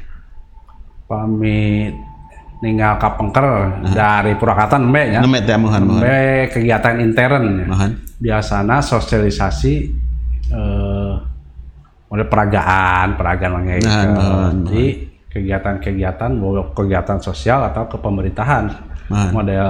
Pamit. 1.06 1.94
Ninggal 2.60 3.00
kapengker 3.00 3.48
dari 3.96 4.36
Purwakarta 4.36 4.76
nembe 4.76 5.00
ya. 5.08 5.24
Nemet 5.24 5.48
ya 5.48 5.56
mohon 5.56 5.80
mohon. 5.88 6.04
Nembe 6.04 6.52
kegiatan 6.52 7.00
intern 7.00 7.44
ya. 7.56 7.66
mohon. 7.66 7.92
Biasanya 8.20 8.84
sosialisasi 8.84 9.74
eh, 10.52 11.14
model 12.10 12.28
peragaan 12.28 13.16
peragaan 13.16 13.52
lagi. 13.64 13.80
Nah, 13.88 14.04
nah, 14.12 14.52
jadi 14.68 14.86
kegiatan-kegiatan 15.30 16.32
kegiatan 16.74 17.18
sosial 17.22 17.70
atau 17.70 17.86
kepemerintahan 17.88 18.92
Nah. 19.10 19.34
model 19.34 19.70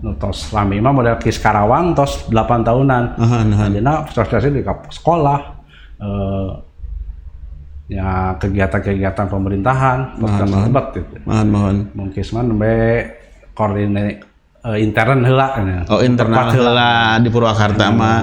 nutos 0.00 0.52
lami 0.52 0.80
mah 0.80 0.92
model 0.96 1.16
kis 1.20 1.36
Karawang 1.36 1.92
tos 1.92 2.28
8 2.32 2.64
tahunan. 2.64 3.04
Ahan, 3.20 3.46
ahan. 3.52 3.70
Nah, 3.80 4.08
sosialisasi 4.08 4.48
di 4.52 4.62
sekolah 4.64 5.40
eh, 6.00 6.50
ya 7.90 8.38
kegiatan-kegiatan 8.38 9.26
pemerintahan 9.26 10.22
tos 10.22 10.30
Nah, 10.46 10.46
nah, 10.46 10.62
hebat 10.62 10.86
gitu 10.94 11.14
mohon 11.26 11.48
mohon 11.50 11.76
mungkin 11.90 12.22
nembe 12.46 12.74
koordinasi 13.58 14.29
eh, 14.66 14.78
intern 14.84 15.24
heula 15.24 15.48
ya. 15.56 15.80
Oh 15.88 16.00
internal 16.04 16.52
heula. 16.52 17.16
di 17.20 17.28
Purwakarta 17.32 17.88
mah 17.92 18.18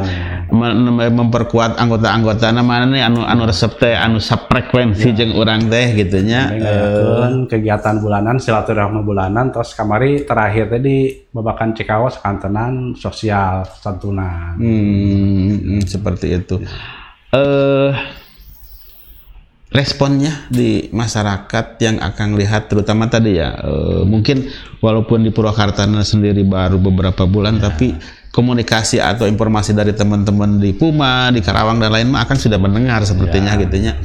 mem- 0.54 0.78
mem- 0.96 1.16
memperkuat 1.18 1.76
anggota-anggota 1.76 2.54
mana 2.62 2.86
nih 2.88 3.04
anu 3.04 3.26
anu 3.26 3.50
resep 3.50 3.76
teh 3.78 3.94
anu 3.94 4.22
frekuensi 4.22 5.14
jeung 5.18 5.34
urang 5.36 5.66
teh 5.68 5.98
gitunya. 5.98 6.54
Ngayakeun 6.54 7.50
kegiatan 7.50 7.96
bulanan 8.00 8.38
silaturahmi 8.38 9.02
bulanan 9.04 9.50
terus 9.50 9.74
kamari 9.74 10.24
terakhir 10.24 10.72
tadi 10.72 11.28
babakan 11.34 11.74
Cikawas 11.78 12.22
kantenan 12.22 12.98
sosial 12.98 13.66
santunan 13.82 14.58
Hmm, 14.58 15.58
hmm, 15.58 15.82
seperti 15.86 16.38
itu. 16.38 16.62
Eh 17.34 17.92
responnya 19.68 20.48
di 20.48 20.88
masyarakat 20.96 21.66
yang 21.84 22.00
akan 22.00 22.40
lihat 22.40 22.72
terutama 22.72 23.12
tadi 23.12 23.36
ya 23.36 23.52
eh, 23.52 24.02
mungkin 24.08 24.48
walaupun 24.80 25.28
di 25.28 25.32
Purwakarta 25.36 25.84
sendiri 26.08 26.48
baru 26.48 26.80
beberapa 26.80 27.28
bulan 27.28 27.60
tapi 27.60 27.92
komunikasi 28.32 29.02
atau 29.02 29.26
informasi 29.26 29.74
dari 29.74 29.92
teman-teman 29.98 30.62
di 30.62 30.72
Puma 30.72 31.34
di 31.34 31.42
Karawang 31.42 31.82
dan 31.82 31.90
lain 31.90 32.14
mah 32.14 32.24
akan 32.24 32.38
sudah 32.38 32.62
mendengar 32.62 33.02
sepertinya 33.02 33.58
gitunya. 33.58 33.98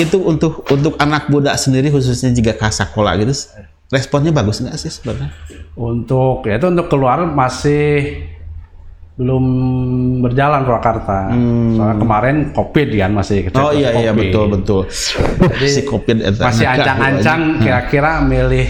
Itu 0.00 0.24
untuk 0.24 0.64
untuk 0.72 0.96
anak 0.96 1.28
muda 1.28 1.52
sendiri 1.60 1.92
khususnya 1.92 2.32
jika 2.32 2.56
ke 2.56 2.68
sekolah 2.72 3.20
gitu 3.20 3.34
responnya 3.90 4.30
bagus 4.30 4.62
nggak 4.62 4.78
sih 4.80 4.88
sebenarnya? 4.88 5.34
Untuk 5.76 6.46
ya 6.46 6.56
itu 6.56 6.66
untuk 6.70 6.86
keluar 6.88 7.26
masih 7.26 8.22
belum 9.20 9.44
berjalan 10.24 10.64
Purwakarta 10.64 11.28
soalnya 11.76 11.96
kemarin 12.00 12.36
covid 12.56 12.88
kan 12.96 13.12
masih 13.12 13.52
Hmm. 13.52 13.60
oh 13.60 13.72
iya 13.76 13.92
iya 14.00 14.16
COVID. 14.16 14.20
betul 14.32 14.44
betul 14.48 14.80
si 15.76 15.84
covid 15.84 16.24
eta 16.24 16.48
masih 16.48 16.64
ngegah 16.64 16.80
ancang-ancang 16.96 17.40
kira-kira 17.60 18.24
milih 18.24 18.64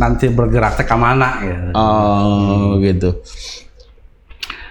nanti 0.00 0.32
bergerak 0.32 0.80
ke 0.80 0.96
mana 0.96 1.28
gitu. 1.44 1.68
Oh 1.76 2.76
gitu. 2.80 3.10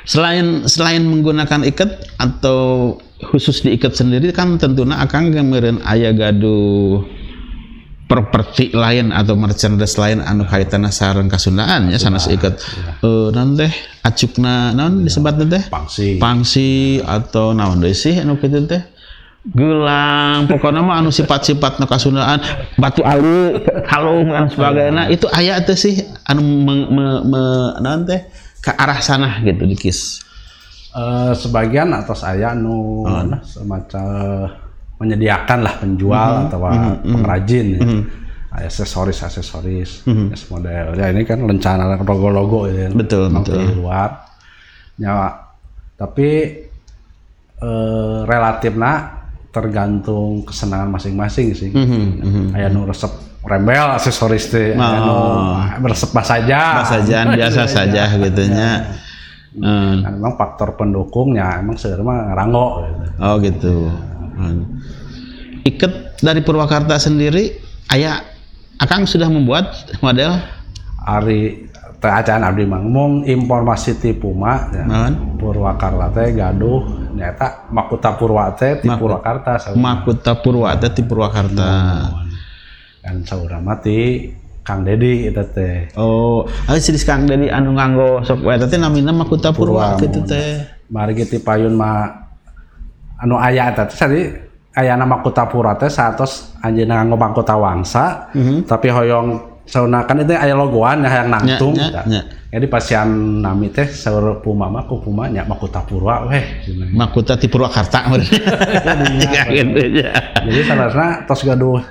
Selain 0.06 0.70
selain 0.70 1.02
menggunakan 1.02 1.66
ikat 1.66 2.18
atau 2.22 2.94
khusus 3.32 3.66
di 3.66 3.74
ikat 3.74 3.98
sendiri 3.98 4.30
kan 4.30 4.58
tentunya 4.62 5.02
akan 5.02 5.34
kemarin 5.34 5.82
ayah 5.90 6.14
gaduh 6.14 7.02
properti 8.06 8.70
lain 8.72 9.10
atau 9.10 9.34
merchandise 9.34 9.98
lain 9.98 10.22
anu 10.22 10.46
kaitanna 10.46 10.94
sareng 10.94 11.26
kasundaan 11.26 11.90
ya 11.90 11.98
sanes 11.98 12.30
eh 12.30 12.38
naon 13.02 13.58
teh? 13.58 13.72
Acukna 14.06 14.72
naon 14.78 15.02
disebut 15.06 15.42
teh 15.50 15.64
pangsi. 15.74 16.22
Pangsi 16.22 16.70
atau 17.02 17.52
naon 17.58 17.82
deui 17.82 17.98
sih 17.98 18.18
anu 18.22 18.38
kitu 18.38 18.66
teh? 18.70 18.82
Gelang 19.46 20.50
pokoknya 20.50 20.82
mah 20.82 21.02
anu 21.02 21.14
sifat-sifat 21.14 21.78
nu 21.78 21.86
kasundaan 21.86 22.42
batu 22.82 23.06
alu 23.06 23.62
kalung 23.86 24.30
dan 24.30 24.50
sebagainya. 24.50 25.10
Itu 25.10 25.30
aya 25.34 25.62
teh 25.62 25.78
sih 25.78 26.02
anu 26.30 26.42
me, 26.42 26.74
me, 26.90 27.06
me- 27.26 27.74
naon 27.82 28.06
teh? 28.06 28.22
Ke 28.62 28.74
arah 28.74 28.98
sana 28.98 29.42
gitu 29.46 29.62
di 29.66 29.78
kis 29.78 30.26
Eh, 30.96 31.34
sebagian 31.36 31.92
atau 31.92 32.16
saya 32.16 32.56
nu 32.56 33.04
nah, 33.04 33.44
semacam 33.44 34.48
menyediakan 34.96 35.60
lah 35.60 35.76
penjual 35.80 36.48
atau 36.48 36.60
pengrajin 37.04 37.66
ya. 37.76 37.80
aksesoris 38.56 39.20
aksesoris 39.28 40.08
yes, 40.08 40.48
model. 40.48 40.96
Ya 40.96 41.12
ini 41.12 41.28
kan 41.28 41.44
rencana 41.44 42.00
logo 42.00 42.30
logo 42.32 42.60
ya. 42.72 42.88
Betul, 42.92 43.28
betul. 43.32 43.60
di 43.60 43.76
luar 43.76 44.24
ya 44.96 45.28
tapi 46.00 46.30
eh, 47.60 48.20
relatif 48.24 48.74
nah 48.80 49.28
tergantung 49.52 50.44
kesenangan 50.44 50.92
masing-masing 51.00 51.48
sih. 51.56 51.72
Mhm, 51.72 52.52
kayak 52.52 52.70
nu 52.76 52.84
resep 52.84 53.12
rembel 53.48 53.96
aksesoris 53.96 54.52
teh. 54.52 54.76
Oh. 54.76 55.56
resep 55.88 56.12
saja 56.24 56.84
saja 56.84 57.18
biasa 57.36 57.64
saja 57.64 58.16
gitunya. 58.20 59.00
Hmm. 59.56 60.04
Nah, 60.04 60.12
memang 60.12 60.36
faktor 60.36 60.76
pendukungnya 60.76 61.64
emang 61.64 61.80
sebenarnya 61.80 62.04
mah 62.04 62.20
ngeranggo 62.28 62.68
gitu. 62.84 63.06
oh 63.24 63.36
gitu. 63.40 63.76
Hmm. 63.88 64.15
Ikat 65.66 66.22
dari 66.22 66.42
Purwakarta 66.46 67.00
sendiri 67.02 67.58
ayah 67.92 68.22
Akang 68.76 69.08
sudah 69.08 69.32
membuat 69.32 69.72
model 70.04 70.36
Ari 71.06 71.72
acan 72.06 72.46
abdi 72.46 72.70
mah 72.70 72.86
ngomong 72.86 73.26
informasi 73.26 73.98
ti 73.98 74.14
Puma 74.14 74.70
ya. 74.70 74.86
Purwakarta 75.42 76.14
teh 76.14 76.38
gaduh 76.38 76.86
nyata 77.18 77.66
Makuta 77.74 78.14
Purwa 78.14 78.54
teh 78.54 78.78
ti 78.78 78.88
Purwakarta 78.90 79.58
saurna. 79.58 79.82
Makuta 79.82 80.34
Purwata 80.38 80.88
di 80.94 81.02
Purwakarta 81.02 81.70
kan 83.02 83.22
saurna 83.26 83.58
mah 83.62 83.78
ti 83.82 84.30
Kang 84.66 84.82
Dedi 84.82 85.30
eta 85.30 85.46
teh 85.46 85.94
Oh, 85.98 86.46
ada 86.66 86.78
si 86.82 86.94
Kang 87.06 87.26
dari 87.26 87.50
anu 87.50 87.74
nganggo 87.74 88.22
sok 88.26 88.46
wae 88.46 88.58
teh 88.62 88.78
namina 88.78 89.10
Makuta 89.14 89.50
Purwa 89.50 89.98
gitu 89.98 90.22
teh. 90.26 90.62
mari 90.86 91.18
ti 91.26 91.42
payun 91.42 91.74
mah 91.74 92.25
anu 93.26 93.42
aya 93.42 93.74
eta 93.74 93.90
teh 93.90 93.98
tadi 93.98 94.22
aya 94.78 94.94
nama 94.94 95.18
Makuta 95.18 95.50
Purwa 95.50 95.74
teh 95.74 95.90
satos 95.90 96.54
anjeunna 96.62 97.02
nganggo 97.02 97.18
Makuta 97.18 97.58
Wangsa 97.58 98.30
tapi 98.70 98.94
hoyong 98.94 99.58
sauna 99.66 100.06
kan 100.06 100.22
itu 100.22 100.38
aya 100.38 100.54
logoan 100.54 101.02
ya 101.02 101.26
yang 101.26 101.34
nangtung 101.34 101.74
Nya, 101.74 101.90
eta. 101.90 102.02
nya, 102.06 102.22
nya. 102.22 102.54
jadi 102.54 102.66
pasian 102.70 103.10
nami 103.42 103.74
teh 103.74 103.90
saur 103.90 104.38
Puma 104.46 104.70
mah 104.70 104.86
ku 104.86 105.02
Puma 105.02 105.26
nya 105.26 105.42
Makuta 105.42 105.82
Purwa 105.82 106.30
weh. 106.30 106.46
Makuta 106.94 107.34
di 107.34 107.50
Purwakarta. 107.50 108.06
Jika 109.18 109.42
gitu 109.50 110.06
ya. 110.06 110.14
Jadi 110.46 110.60
salah 110.70 111.26
tos 111.26 111.42
gaduh 111.42 111.82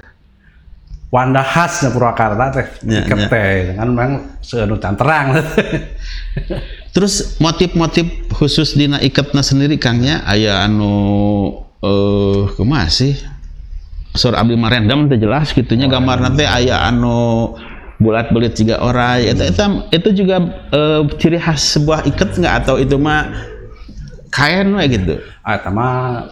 wanda 1.10 1.42
khasnya 1.42 1.90
Purwakarta 1.90 2.44
teh 2.54 2.66
Ya, 2.86 3.02
ya. 3.02 3.74
kan 3.74 3.86
memang 3.90 4.10
seunu 4.38 4.78
terang 4.78 5.26
Terus 6.94 7.42
motif-motif 7.42 8.30
khusus 8.30 8.78
dina 8.78 9.02
iketna 9.02 9.42
sendiri 9.42 9.74
Kangnya 9.82 10.22
aya 10.22 10.62
anu 10.62 11.50
eh 11.82 12.46
kumaha 12.54 12.86
sih? 12.86 13.18
Sur 14.14 14.38
abdi 14.38 14.54
mah 14.54 14.70
random 14.70 15.10
teh 15.10 15.18
jelas 15.18 15.50
gitunya 15.50 15.90
gambarna 15.90 16.30
teh 16.30 16.46
aya 16.46 16.86
anu 16.86 17.50
bulat 17.98 18.30
belit 18.30 18.54
tiga 18.54 18.78
orai. 18.78 19.26
Itu 19.26 19.42
itu, 19.42 19.64
itu 19.90 20.08
juga 20.22 20.36
eh, 20.70 21.02
ciri 21.18 21.42
khas 21.42 21.74
sebuah 21.74 22.06
iket 22.06 22.38
nggak? 22.38 22.54
Atau 22.62 22.78
itu 22.78 22.94
mah 22.94 23.26
kain 24.30 24.70
we 24.78 24.86
gitu? 24.86 25.18
Ah 25.42 25.58
eta 25.58 25.74
mah 25.74 26.30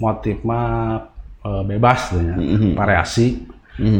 motif 0.00 0.40
mah 0.40 1.12
eh, 1.44 1.62
bebas 1.68 2.16
nya 2.16 2.40
variasi 2.72 3.36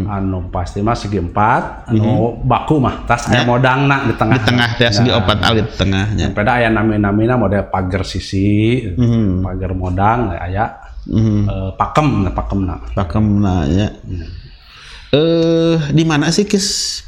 anu 0.07 0.49
pasti 0.49 0.79
mah 0.79 0.93
segi 0.93 1.17
empat 1.17 1.89
anu 1.89 2.37
baku 2.39 2.77
mah 2.77 3.05
tas 3.05 3.27
aya 3.27 3.43
modangna 3.43 4.05
di 4.05 4.15
tengah. 4.15 4.37
Di 4.37 4.45
tengah 4.45 4.69
teh 4.77 4.91
segi 4.91 5.11
opat 5.11 5.39
alit 5.41 5.67
tengahnya. 5.75 6.31
Peda 6.31 6.57
aya 6.57 6.69
nami-namina 6.69 7.35
model 7.35 7.67
pagar 7.67 8.05
sisi 8.05 8.85
Mhm. 8.91 9.41
pagar 9.41 9.73
modang 9.73 10.33
aya 10.33 10.77
Mhm. 11.07 11.43
eh, 11.43 11.71
pakem 11.75 12.07
nah 12.21 12.33
pakemna. 12.33 12.75
Pakemna 12.93 13.55
ya. 13.67 13.89
Eh 15.11 15.77
di 15.91 16.05
mana 16.05 16.29
sih 16.29 16.45
kis? 16.45 17.01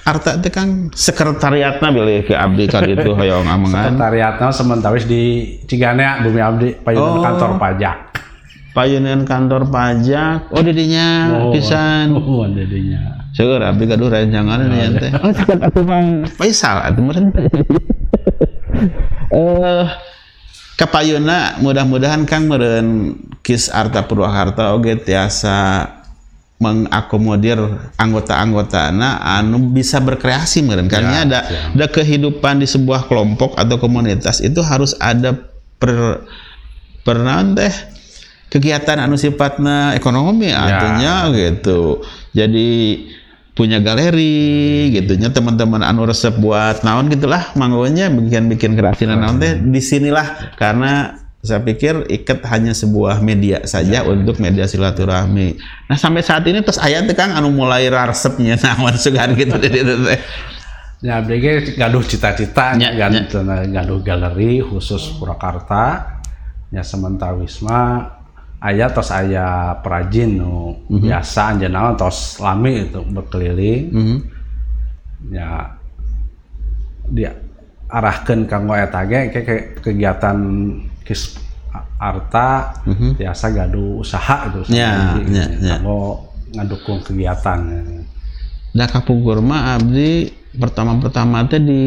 Arta 0.00 0.36
itu 0.36 0.48
kan 0.48 0.92
sekretariatnya 0.92 1.88
bilih 1.88 2.24
ke 2.24 2.32
abdi 2.32 2.64
kali 2.66 2.92
itu 2.92 3.10
hoyong 3.18 3.44
amangan. 3.44 3.88
Sekretariatnya 3.90 4.48
sementara 4.50 4.96
di 4.96 5.22
Ciganea 5.64 6.20
Bumi 6.20 6.40
Abdi 6.40 6.68
payun 6.78 7.00
Oh. 7.00 7.20
kantor 7.20 7.56
pajak. 7.56 8.13
Payunan 8.74 9.22
kantor 9.22 9.70
pajak. 9.70 10.50
Oh 10.50 10.58
didinya 10.58 11.30
pisan. 11.54 12.10
Oh, 12.18 12.42
jadinya. 12.50 13.22
Seueur 13.30 13.62
abdi 13.62 13.86
gaduh 13.86 14.10
rancangan 14.10 14.66
ini 14.66 14.98
teh. 14.98 15.10
Oh 15.14 15.30
cekat 15.30 15.62
aku 15.62 15.86
Bang 15.86 16.26
Faisal 16.26 16.82
atuh 16.82 17.02
meureun. 17.02 17.30
Eh 19.34 19.86
kapayuna 20.74 21.58
mudah-mudahan 21.62 22.26
Kang 22.26 22.50
meureun 22.50 23.14
Kis 23.46 23.70
Arta 23.70 24.02
Purwakarta 24.06 24.74
oge 24.74 24.98
tiasa 24.98 25.86
mengakomodir 26.58 27.58
anggota-anggotana 27.98 29.22
anu 29.22 29.70
bisa 29.70 30.02
berkreasi 30.02 30.66
meureun 30.66 30.90
Kang 30.90 31.06
nya 31.06 31.22
ada 31.26 31.40
ada 31.46 31.86
kehidupan 31.86 32.62
di 32.62 32.66
sebuah 32.66 33.06
kelompok 33.06 33.54
atau 33.54 33.78
komunitas 33.78 34.42
itu 34.42 34.62
harus 34.62 34.98
ada 34.98 35.34
per 35.78 36.26
per 37.02 37.16
naon 37.22 37.54
teh 37.54 37.93
kegiatan 38.54 39.02
anu 39.02 39.18
sifatnya 39.18 39.98
ekonomi 39.98 40.54
artinya 40.54 41.26
gitu 41.34 42.06
jadi 42.30 42.70
punya 43.54 43.82
galeri 43.82 44.94
gitu 44.94 45.18
nya 45.18 45.34
teman-teman 45.34 45.82
anu 45.82 46.06
resep 46.06 46.38
buat 46.38 46.86
naon 46.86 47.10
gitulah 47.10 47.50
manggonya 47.58 48.14
bikin 48.14 48.46
bikin 48.46 48.78
kerajinan 48.78 49.26
naon 49.26 49.42
teh 49.42 49.58
di 49.58 49.82
sinilah 49.82 50.54
karena 50.54 51.18
saya 51.44 51.60
pikir 51.60 52.08
ikat 52.08 52.40
hanya 52.48 52.72
sebuah 52.72 53.20
media 53.20 53.60
saja 53.68 54.00
untuk 54.08 54.40
media 54.40 54.64
silaturahmi. 54.64 55.60
Nah 55.92 55.98
sampai 56.00 56.24
saat 56.24 56.40
ini 56.48 56.64
terus 56.64 56.80
ayat 56.80 57.04
Kang 57.12 57.36
anu 57.36 57.52
mulai 57.52 57.84
resepnya 57.92 58.56
naon 58.64 58.96
sugan 58.96 59.36
gitu 59.36 59.52
di 59.60 59.68
teh. 59.68 60.20
Ya, 61.04 61.20
BG 61.20 61.76
gaduh 61.76 62.00
cita-cita, 62.00 62.80
Ya, 62.80 62.96
gaduh, 62.96 63.28
gaduh 63.68 64.00
galeri 64.00 64.64
khusus 64.64 65.20
Purwakarta. 65.20 66.16
Ya 66.72 66.80
sementara 66.80 67.36
Wisma 67.36 68.08
aya 68.64 68.88
tos 68.88 69.12
aya 69.12 69.76
perajin 69.84 70.40
nu 70.40 70.80
biasa 70.88 71.52
anjeunna 71.52 71.92
tos 72.00 72.40
lami 72.40 72.88
itu 72.88 73.00
berkeliling. 73.04 73.82
Mhm. 73.92 74.16
Ya 75.36 75.76
dia 77.12 77.36
arahkan 77.92 78.48
kanggo 78.48 78.72
eta 78.72 79.04
ge 79.04 79.28
ke, 79.28 79.40
ke 79.44 79.56
kegiatan 79.84 80.38
kis 81.04 81.36
arta 82.00 82.80
biasa 83.20 83.52
gaduh 83.52 84.00
usaha 84.00 84.48
itu 84.48 84.72
Ya, 84.72 85.20
ya, 85.28 85.44
ya. 85.60 85.76
kanggo 85.76 86.32
ngadukung 86.56 87.04
kegiatan. 87.04 87.60
Da 88.72 88.88
kapugur 88.88 89.44
mah 89.44 89.76
abdi 89.76 90.32
pertama-pertama 90.56 91.44
teh 91.50 91.60
di 91.60 91.82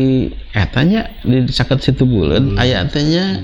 etanya 0.54 1.10
di 1.26 1.48
saket 1.50 1.82
situ 1.82 2.04
bulan 2.04 2.60
aya 2.60 2.84
teh 2.86 3.00
nya 3.00 3.40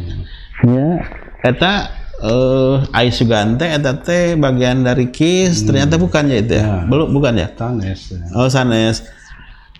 nya 0.67 0.99
eta 1.43 2.02
eh 2.23 2.75
ai 2.95 3.11
sugante 3.11 3.67
eta 3.67 3.99
teh 3.99 4.39
bagian 4.39 4.87
dari 4.87 5.11
KIS 5.11 5.67
ternyata 5.67 5.99
bukan 5.99 6.31
ya 6.31 6.37
itu 6.39 6.53
ya. 6.55 6.87
Belum 6.87 7.11
bukan 7.11 7.35
ya? 7.35 7.51
Tanes. 7.51 8.15
ya. 8.15 8.23
Oh 8.31 8.47
sanes. 8.47 9.03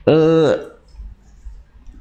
Eh 0.04 0.52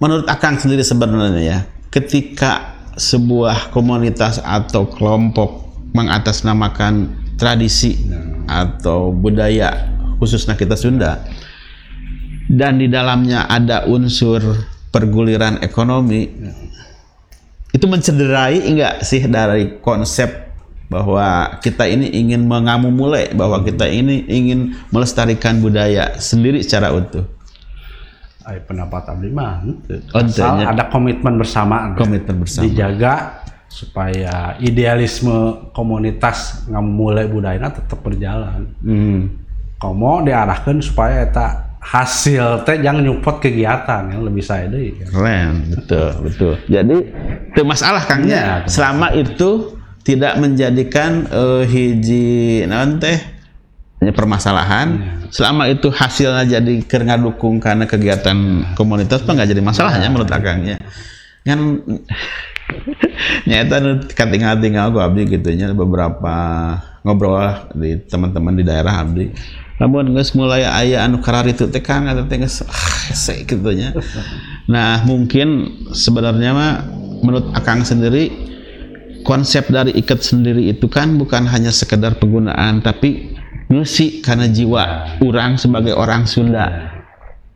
menurut 0.03 0.27
Akang 0.27 0.59
sendiri 0.59 0.83
sebenarnya 0.83 1.39
ya, 1.39 1.59
ketika 1.95 2.75
sebuah 2.99 3.71
komunitas 3.71 4.43
atau 4.43 4.91
kelompok 4.91 5.63
mengatasnamakan 5.95 7.15
tradisi 7.39 8.03
atau 8.51 9.15
budaya 9.15 9.95
khususnya 10.19 10.59
kita 10.59 10.75
Sunda 10.75 11.23
dan 12.51 12.83
di 12.83 12.91
dalamnya 12.91 13.49
ada 13.49 13.89
unsur 13.89 14.43
perguliran 14.93 15.63
ekonomi 15.65 16.29
itu 17.73 17.85
mencederai 17.89 18.61
enggak 18.69 19.01
sih 19.03 19.25
dari 19.25 19.81
konsep 19.81 20.53
bahwa 20.93 21.57
kita 21.65 21.89
ini 21.89 22.13
ingin 22.13 22.45
mengamumule 22.45 23.33
bahwa 23.33 23.65
kita 23.65 23.89
ini 23.89 24.29
ingin 24.29 24.77
melestarikan 24.93 25.65
budaya 25.65 26.21
sendiri 26.21 26.61
secara 26.61 26.93
utuh 26.93 27.25
Ay, 28.43 28.59
pendapat 28.59 29.07
abdi 29.07 29.31
mah. 29.31 29.63
Oh, 30.11 30.19
Asal 30.19 30.67
ada 30.67 30.91
komitmen 30.91 31.39
bersama 31.39 31.95
komitmen 31.95 32.43
bersama 32.43 32.67
dijaga 32.67 33.39
supaya 33.71 34.59
idealisme 34.59 35.71
komunitas 35.71 36.67
ngamulai 36.67 37.31
budayana 37.31 37.71
tetap 37.71 38.03
berjalan. 38.03 38.69
Hmm. 38.83 39.47
Komo 39.79 40.27
diarahkan 40.27 40.83
supaya 40.83 41.23
eta 41.23 41.72
hasil 41.83 42.63
teh 42.63 42.79
jangan 42.79 43.03
nyupot 43.03 43.43
kegiatan 43.43 44.07
yang 44.15 44.23
lebih 44.23 44.41
saya 44.47 44.71
deui. 44.71 44.95
keren 45.03 45.67
betul 45.67 46.11
betul. 46.23 46.55
Jadi 46.71 46.97
itu 47.53 47.63
masalah 47.67 48.07
kangnya 48.07 48.31
Ya, 48.33 48.55
selama 48.71 49.11
itu 49.13 49.75
tidak 50.07 50.39
menjadikan 50.39 51.27
eh, 51.27 51.63
hiji 51.67 52.63
naon 52.71 53.03
teh 53.03 53.19
hanya 54.03 54.15
permasalahan 54.15 54.89
selama 55.31 55.71
itu 55.71 55.87
hasilnya 55.87 56.59
jadi 56.59 56.83
keur 56.83 57.07
ngadukung 57.07 57.63
karena 57.63 57.87
kegiatan 57.87 58.67
komunitas 58.75 59.23
mah 59.23 59.39
nggak 59.39 59.55
jadi 59.55 59.63
masalahnya 59.63 60.11
menurut 60.11 60.27
akangnya 60.27 60.83
kan 61.47 61.59
nyata 63.49 63.77
nu 63.79 63.93
katingal-tingal 64.11 64.91
gua 64.91 65.07
abdi 65.07 65.39
gitu 65.39 65.55
nya 65.55 65.71
beberapa 65.71 66.35
ngobrol 67.07 67.39
lah 67.39 67.71
di 67.79 67.95
teman-teman 68.03 68.59
di 68.59 68.65
daerah 68.67 69.07
abdi 69.07 69.31
lamun 69.81 70.13
geus 70.13 70.37
mulai 70.37 70.67
aya 70.67 71.05
anu 71.05 71.23
kararitu 71.25 71.69
teh 71.71 71.81
Kang 71.81 72.11
eta 72.11 72.25
teh 72.29 72.39
ah, 72.39 72.49
gitu 73.47 73.71
nya. 73.73 73.97
Nah 74.69 75.03
mungkin 75.09 75.81
sebenarnya 75.91 76.51
mah 76.53 76.73
menurut 77.23 77.55
akang 77.57 77.87
sendiri 77.87 78.31
konsep 79.23 79.71
dari 79.71 79.95
ikat 79.95 80.21
sendiri 80.21 80.71
itu 80.71 80.91
kan 80.91 81.15
bukan 81.17 81.47
hanya 81.47 81.71
sekedar 81.71 82.19
penggunaan 82.19 82.83
tapi 82.83 83.39
ngeusi 83.71 84.21
karena 84.21 84.51
jiwa 84.51 85.17
orang 85.23 85.57
sebagai 85.57 85.95
orang 85.97 86.27
Sunda. 86.29 86.91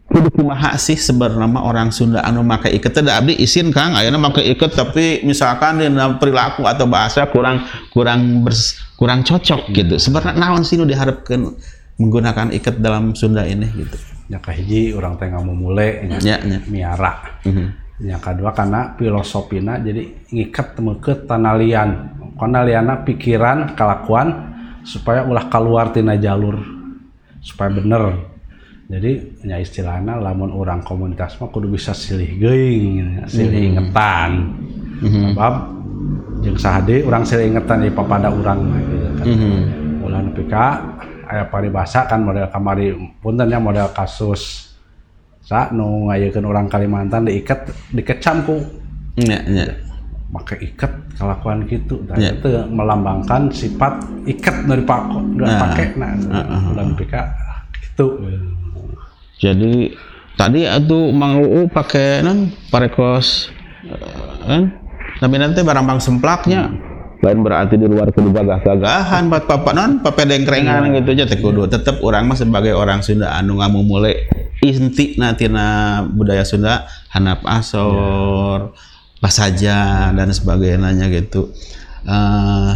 Kudu 0.07 0.31
kumaha 0.31 0.79
sih 0.79 0.94
sebenarnya 0.94 1.59
orang 1.59 1.90
Sunda 1.90 2.22
anu 2.22 2.46
make 2.46 2.70
iket 2.70 2.94
teh 2.94 3.02
da 3.02 3.18
abdi 3.18 3.35
isin 3.42 3.74
Kang? 3.74 3.98
Ayeuna 3.98 4.22
make 4.22 4.38
iket 4.38 4.72
tapi 4.79 5.26
misalkan 5.26 5.83
dalam 5.83 6.22
perilaku 6.22 6.62
atau 6.62 6.87
bahasa 6.87 7.26
kurang 7.26 7.66
kurang 7.90 8.46
bers- 8.46 8.79
kurang 8.94 9.26
cocok 9.26 9.74
gitu. 9.74 9.98
Sebenarnya 9.98 10.38
naon 10.38 10.62
sih 10.62 10.79
nu 10.79 10.87
diharapkan 10.87 11.59
menggunakan 11.96 12.52
iket 12.52 12.76
dalam 12.80 13.16
Sunda 13.16 13.48
ini 13.48 13.66
gitu 13.72 13.96
Nya 14.26 14.42
kahiji 14.42 14.90
urang 14.90 15.14
teh 15.14 15.30
ngamumule 15.30 16.02
nya 16.11 16.18
ya 16.18 16.37
ya 16.42 16.59
miara. 16.66 17.38
Mhm. 17.46 17.66
Yang 18.11 18.22
kedua 18.26 18.50
karena 18.52 18.92
filosofina 18.98 19.78
jadi 19.78 20.02
ngikat 20.35 20.76
temeket 20.76 21.18
tanalian. 21.30 22.18
Kanaliana 22.37 23.00
pikiran, 23.00 23.72
kelakuan 23.72 24.52
supaya 24.85 25.24
ulah 25.24 25.48
keluar 25.48 25.88
tina 25.94 26.18
jalur 26.18 26.59
supaya 27.40 27.70
bener. 27.72 28.35
Jadi 28.90 29.40
nya 29.46 29.56
istilahnya 29.62 30.18
lamun 30.18 30.52
orang 30.52 30.82
komunitas 30.82 31.38
mah 31.38 31.48
kudu 31.48 31.72
bisa 31.72 31.94
silih 31.94 32.28
geuing, 32.37 33.24
silih 33.30 33.72
ingetan. 33.72 34.59
Sebab 35.00 35.54
jeung 36.42 36.59
sahade 36.59 37.06
urang 37.06 37.22
silih 37.22 37.54
ingetan 37.56 37.87
di 37.87 37.94
papada 37.94 38.28
urang 38.28 38.59
mah 38.68 38.80
gitu 38.90 39.09
kan. 39.22 39.26
Mhm. 39.30 39.56
Ulah 40.02 40.20
nepi 40.22 40.42
ka 40.50 40.95
aya 41.26 41.44
paribasa 41.46 42.06
kan 42.06 42.22
model 42.22 42.46
kamari 42.48 42.90
punten 43.18 43.46
ya 43.46 43.58
model 43.58 43.90
kasus 43.90 44.72
sa 45.42 45.70
nu 45.70 46.10
ngayekeun 46.10 46.42
orang 46.42 46.66
Kalimantan 46.66 47.26
diikat 47.26 47.66
dikecam 47.90 48.42
ku 48.42 48.56
ya 49.16 49.38
ya 49.46 49.66
make 50.26 50.58
ikat 50.58 50.90
kelakuan 51.14 51.62
gitu 51.70 52.02
dan 52.04 52.18
Ya. 52.18 52.34
itu 52.34 52.50
melambangkan 52.66 53.46
sifat 53.48 54.02
ikat 54.26 54.66
dari 54.66 54.82
pako 54.82 55.22
dari 55.38 55.46
Nah. 55.46 55.60
pakai 55.62 55.86
nah 55.94 56.10
dan 56.74 56.98
pika 56.98 57.22
gitu 57.78 58.18
jadi 59.38 59.94
tadi 60.34 60.66
atuh 60.66 61.14
Mang 61.14 61.38
Uu 61.40 61.70
pakai 61.70 62.26
non 62.26 62.50
parekos 62.68 63.54
eh, 63.86 64.42
kan 64.42 64.62
tapi 65.16 65.34
nanti 65.38 65.62
barang 65.62 65.86
bang 65.86 66.00
semplaknya 66.02 66.74
lain 67.22 67.40
berarti 67.40 67.80
di 67.80 67.86
luar 67.88 68.12
kudu 68.12 68.30
gagah-gagahan 68.32 69.28
pat 69.32 69.44
papa 69.48 69.70
non? 69.72 70.04
Papedengkrengan 70.04 70.92
gitu 71.00 71.16
aja 71.16 71.24
teh 71.24 71.40
kudu. 71.40 71.66
Tetep 71.66 72.00
orang 72.04 72.28
mah 72.28 72.36
sebagai 72.36 72.76
orang 72.76 73.00
Sunda 73.00 73.32
anu 73.34 73.58
ngamumule 73.60 74.28
inti 74.60 75.16
natina 75.16 76.00
budaya 76.06 76.44
Sunda 76.44 76.84
hanap 77.12 77.42
asor 77.48 78.76
pasaja 79.18 80.10
dan 80.12 80.28
sebagainya 80.30 81.08
gitu. 81.08 81.50
Eh, 82.06 82.72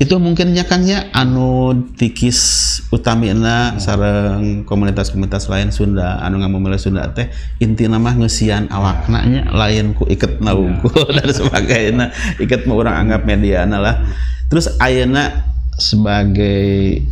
itu 0.00 0.16
mungkinnya 0.16 0.64
kan 0.64 0.80
ya. 0.88 1.12
Anu 1.12 1.76
tikis 2.00 2.40
utamina 2.88 3.76
sareng 3.76 4.64
komunitas-komunitas 4.64 5.52
lain 5.52 5.68
Sunda. 5.68 6.16
Anu 6.24 6.40
ngamumule 6.40 6.80
Sunda 6.80 7.12
teh 7.12 7.28
inti 7.60 7.84
nama 7.84 8.16
ngesian 8.16 8.72
awakna 8.72 9.20
nya. 9.28 9.42
Lain 9.52 9.92
ku 9.92 10.08
iket 10.08 10.40
naungkul 10.40 11.04
dan 11.20 11.28
sebagainya. 11.28 12.16
Iket 12.40 12.64
mah 12.64 12.80
orang 12.80 12.96
anggap 12.96 13.28
mediana 13.28 13.76
lah. 13.76 14.00
Terus 14.48 14.72
ayeuna 14.80 15.52
sebagai 15.76 17.04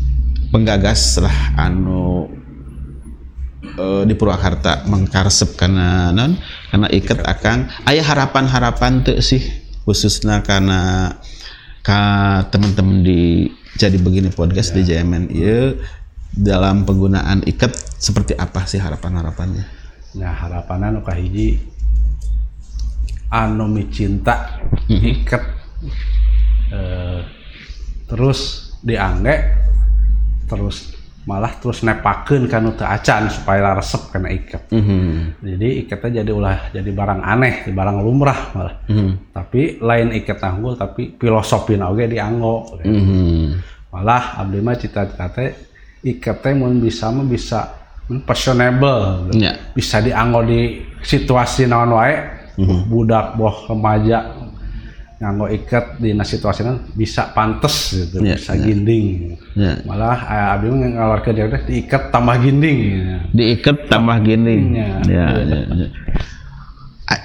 penggagas 0.48 1.20
lah 1.20 1.60
anu 1.60 2.24
uh, 3.76 4.02
di 4.08 4.16
Purwakarta 4.16 4.88
mengkarsep 4.88 5.60
karena 5.60 6.08
non 6.10 6.40
karena 6.72 6.88
ikat 6.88 7.20
akan 7.20 7.68
ayah 7.88 8.04
harapan-harapan 8.04 9.04
tuh 9.04 9.20
sih 9.20 9.44
khususnya 9.84 10.44
karena 10.44 11.12
ka 11.88 12.44
teman-teman 12.52 13.00
di 13.00 13.48
jadi 13.80 13.96
begini 13.96 14.28
podcast 14.28 14.76
di 14.76 14.84
JMN 14.84 15.32
ya 15.32 15.72
dalam 16.36 16.84
penggunaan 16.84 17.48
ikat 17.48 17.72
seperti 17.96 18.36
apa 18.36 18.68
sih 18.68 18.76
harapan-harapannya? 18.76 19.64
Nah 20.20 20.36
harapannya 20.36 21.00
nuka 21.00 21.16
hiji 21.16 21.56
anu 23.32 23.72
cinta 23.88 24.60
ikat 24.84 25.40
eh, 26.76 27.24
terus 28.04 28.68
diangge 28.84 29.48
terus 30.44 30.92
malah 31.28 31.52
terus 31.60 31.84
nepakeun 31.84 32.48
kan 32.48 32.64
teu 32.72 32.88
acan 32.88 33.28
supaya 33.28 33.76
resep 33.76 34.08
kena 34.08 34.32
ikat. 34.32 34.72
Mm 34.72 34.80
-hmm. 34.80 35.08
Jadi 35.44 35.68
ikatnya 35.84 36.24
jadi 36.24 36.30
ulah 36.32 36.58
jadi 36.72 36.88
barang 36.88 37.20
aneh, 37.20 37.68
barang 37.68 37.98
lumrah 38.00 38.40
malah. 38.56 38.74
Mm 38.88 38.96
-hmm. 38.96 39.10
Tapi 39.36 39.60
lain 39.76 40.08
ikat 40.16 40.40
tanggul 40.40 40.80
tapi 40.80 41.20
filosofi 41.20 41.76
oge 41.76 42.08
dianggo. 42.08 42.80
Mm 42.80 43.02
-hmm. 43.04 43.44
Malah 43.92 44.40
abdi 44.40 44.64
mah 44.64 44.80
cita-cita 44.80 45.28
teh 45.28 45.52
ikat 46.00 46.40
teh 46.40 46.56
mun 46.56 46.80
bisa 46.80 47.12
mah 47.12 47.28
bisa 47.28 47.76
fashionable. 48.24 49.28
Yeah. 49.36 49.60
Bisa 49.76 50.00
dianggo 50.00 50.40
di 50.48 50.80
situasi 51.04 51.68
naon 51.68 51.92
wae. 51.92 52.16
Mm 52.56 52.64
-hmm. 52.64 52.80
Budak 52.88 53.36
boh 53.36 53.68
remaja 53.68 54.32
nganggo 55.18 55.50
ikat 55.50 55.98
di 55.98 56.14
situasi 56.14 56.62
bisa 56.94 57.34
pantes 57.34 57.90
gitu 57.90 58.22
yeah, 58.22 58.38
bisa 58.38 58.54
yeah. 58.54 58.62
ginding 58.62 59.06
yeah. 59.58 59.76
malah 59.82 60.14
eh, 60.30 60.52
abdi 60.54 60.70
ngalor 60.70 61.20
ke 61.26 61.34
dia 61.34 61.50
diikat 61.50 62.14
tambah 62.14 62.38
ginding 62.38 62.78
ya. 62.78 63.18
diikat 63.34 63.90
tambah 63.90 64.14
ginding 64.22 64.78
ya, 64.78 65.02
ya, 65.10 65.26
ya, 65.42 65.58
ya. 65.74 65.88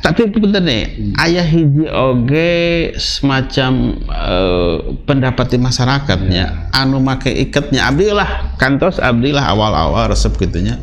tapi 0.02 0.26
bener 0.26 0.66
nih 0.66 0.84
hmm. 0.90 1.14
ayah 1.22 1.46
hiji 1.46 1.86
oge 1.86 2.54
semacam 2.98 4.02
uh, 4.10 4.98
pendapat 5.06 5.54
di 5.54 5.58
masyarakatnya 5.62 6.46
yeah. 6.50 6.82
anu 6.82 6.98
make 6.98 7.30
ikatnya 7.30 7.94
abdi 7.94 8.10
lah 8.10 8.58
kantos 8.58 8.98
abdi 8.98 9.30
lah 9.30 9.54
awal-awal 9.54 10.10
resep 10.10 10.34
gitunya 10.42 10.82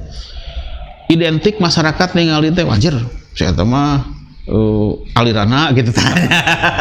identik 1.10 1.58
masyarakat 1.58 2.14
ningali 2.14 2.54
teh 2.54 2.62
wajar 2.62 3.02
saya 3.34 3.50
mah 3.66 4.19
uh, 4.48 4.90
alirana 5.18 5.74
gitu 5.76 5.92
tanya 5.92 6.28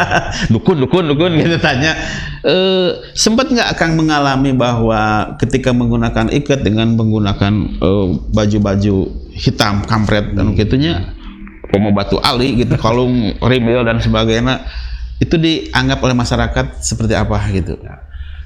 dukun 0.54 0.80
dukun 0.80 1.06
dukun 1.12 1.32
gitu 1.42 1.58
tanya 1.60 1.98
uh, 2.46 2.96
sempat 3.18 3.52
nggak 3.52 3.76
akan 3.76 3.90
mengalami 4.00 4.56
bahwa 4.56 5.34
ketika 5.42 5.76
menggunakan 5.76 6.32
ikat 6.32 6.64
dengan 6.64 6.96
menggunakan 6.96 7.82
uh, 7.84 8.08
baju-baju 8.32 8.96
hitam 9.36 9.84
kampret 9.84 10.32
dan 10.36 10.54
hmm. 10.54 10.56
gitunya 10.56 10.94
mau 11.78 11.94
batu 11.94 12.18
ali 12.22 12.64
gitu 12.64 12.80
kalung 12.84 13.36
rimil 13.44 13.84
dan 13.84 14.00
sebagainya 14.00 14.64
itu 15.20 15.36
dianggap 15.36 16.00
oleh 16.00 16.16
masyarakat 16.16 16.80
seperti 16.80 17.14
apa 17.14 17.38
gitu 17.52 17.76
ya. 17.84 18.00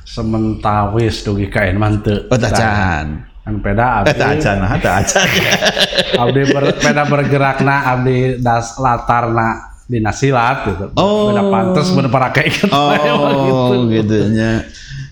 sementawis 0.03 1.21
dugi 1.21 1.47
kain 1.47 1.77
mantep 1.77 2.27
oh 2.27 2.39
tacan 2.39 3.32
kan 3.43 3.55
peda 3.59 3.85
abdi. 4.01 4.15
Eh, 4.15 4.23
acan 4.23 4.55
nah 4.63 4.71
acan. 4.71 5.27
Abdi 6.23 6.41
ber, 6.47 6.63
peda 6.79 7.03
bergerak 7.03 7.59
na 7.59 7.91
abdi 7.91 8.39
das 8.39 8.79
latar 8.79 9.35
na 9.35 9.73
di 9.83 9.99
nasilat 9.99 10.63
gitu. 10.63 10.85
Oh. 10.95 11.27
beda 11.27 11.43
pantas 11.51 11.91
bener 11.91 12.07
para 12.07 12.31
ikat 12.31 12.71
oh 12.71 12.95
gitu, 13.43 13.75
gitu 13.91 14.15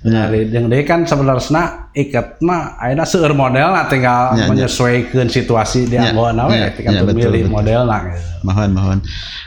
nya 0.01 0.25
nyari 0.25 0.49
yang 0.49 0.65
dia 0.65 0.81
kan 0.81 1.05
sebenarnya 1.05 1.93
ikat 1.93 2.41
mah 2.41 2.73
akhirnya 2.81 3.05
seur 3.05 3.37
model 3.37 3.69
nah 3.69 3.85
tinggal 3.85 4.33
ya, 4.33 4.49
menyesuaikan 4.49 5.29
situasi 5.29 5.85
dia 5.85 6.09
ya, 6.09 6.17
mau 6.17 6.25
nawe 6.33 6.49
ya, 6.49 6.73
tinggal 6.73 7.05
ya, 7.05 7.13
pilih 7.13 7.45
model 7.45 7.85
nah 7.85 8.09
gitu. 8.09 8.41
mohon 8.41 8.69
mohon 8.73 8.97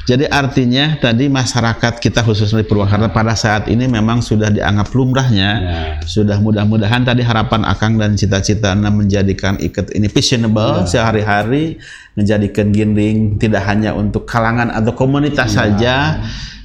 jadi 0.07 0.31
artinya 0.31 0.95
tadi 1.03 1.27
masyarakat 1.27 1.99
kita 1.99 2.23
khususnya 2.23 2.63
di 2.63 2.71
Purwakarta 2.71 3.11
pada 3.11 3.35
saat 3.35 3.67
ini 3.67 3.91
memang 3.91 4.23
sudah 4.23 4.47
dianggap 4.55 4.95
lumrahnya 4.95 5.51
ya. 5.59 5.79
sudah 6.07 6.39
mudah-mudahan 6.39 7.03
tadi 7.03 7.27
harapan 7.27 7.67
akang 7.67 7.99
dan 7.99 8.15
cita-cita 8.15 8.79
menjadikan 8.79 9.59
ikat 9.59 9.91
ini 9.91 10.07
fashionable 10.07 10.87
ya. 10.87 11.03
sehari-hari 11.03 11.83
menjadikan 12.15 12.71
ginding 12.71 13.43
tidak 13.43 13.67
hanya 13.67 13.91
untuk 13.91 14.23
kalangan 14.23 14.71
atau 14.71 14.95
komunitas 14.95 15.51
ya. 15.51 15.67
saja 15.67 15.95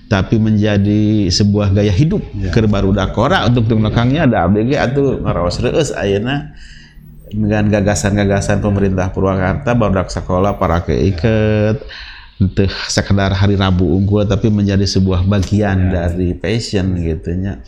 tapi 0.10 0.42
menjadi 0.42 1.30
sebuah 1.30 1.70
gaya 1.70 1.94
hidup. 1.94 2.26
Ya. 2.34 2.50
ke 2.50 2.66
baru 2.66 2.90
dakora 2.90 3.46
untuk 3.46 3.70
belakangnya 3.70 4.26
ada 4.26 4.50
ABG 4.50 4.74
atau 4.74 5.22
ngarawas 5.22 5.62
reus 5.62 5.94
ayana 5.94 6.58
dengan 7.30 7.70
gagasan-gagasan 7.70 8.58
pemerintah 8.58 9.14
Purwakarta 9.14 9.78
baru 9.78 10.02
sekolah 10.10 10.58
para 10.58 10.82
keiket 10.82 11.78
untuk 12.42 12.72
sekedar 12.90 13.30
hari 13.38 13.54
Rabu 13.54 13.86
unggul 13.86 14.26
tapi 14.26 14.50
menjadi 14.50 14.88
sebuah 14.88 15.28
bagian 15.30 15.94
ya. 15.94 16.10
dari 16.10 16.34
passion 16.34 16.98
gitunya 16.98 17.62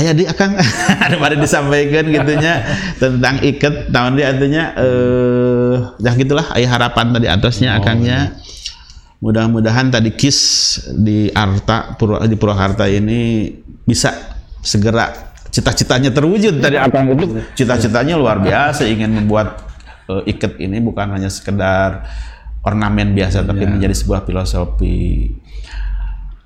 ayah 0.00 0.16
di 0.16 0.24
akang 0.24 0.56
ada 1.04 1.14
pada 1.20 1.36
disampaikan 1.36 2.08
gitunya 2.08 2.64
tentang 2.96 3.38
iket 3.44 3.92
tahun 3.92 4.16
dia 4.16 4.26
artinya 4.32 4.64
eh 4.80 5.74
ya 6.00 6.10
gitulah 6.16 6.46
ayah 6.56 6.70
harapan 6.80 7.06
tadi 7.14 7.26
atasnya 7.28 7.76
oh, 7.76 7.78
akangnya. 7.84 8.18
ya 8.34 8.48
Mudah-mudahan 9.20 9.92
tadi 9.92 10.16
KIS 10.16 10.40
di 10.96 11.28
Arta 11.28 11.92
di 12.24 12.36
Purwakarta 12.40 12.88
ini 12.88 13.52
bisa 13.84 14.16
segera 14.64 15.12
cita-citanya 15.52 16.08
terwujud 16.08 16.56
tadi. 16.56 16.80
Akan 16.80 17.12
itu 17.12 17.36
cita-citanya 17.52 18.16
luar 18.16 18.40
biasa 18.40 18.88
ingin 18.88 19.12
membuat 19.12 19.60
uh, 20.08 20.24
iket 20.24 20.56
ini 20.56 20.80
bukan 20.80 21.12
hanya 21.12 21.28
sekedar 21.28 22.08
ornamen 22.64 23.12
biasa 23.12 23.44
tapi 23.44 23.64
ya. 23.64 23.70
menjadi 23.72 23.92
sebuah 23.92 24.24
filosofi 24.24 25.28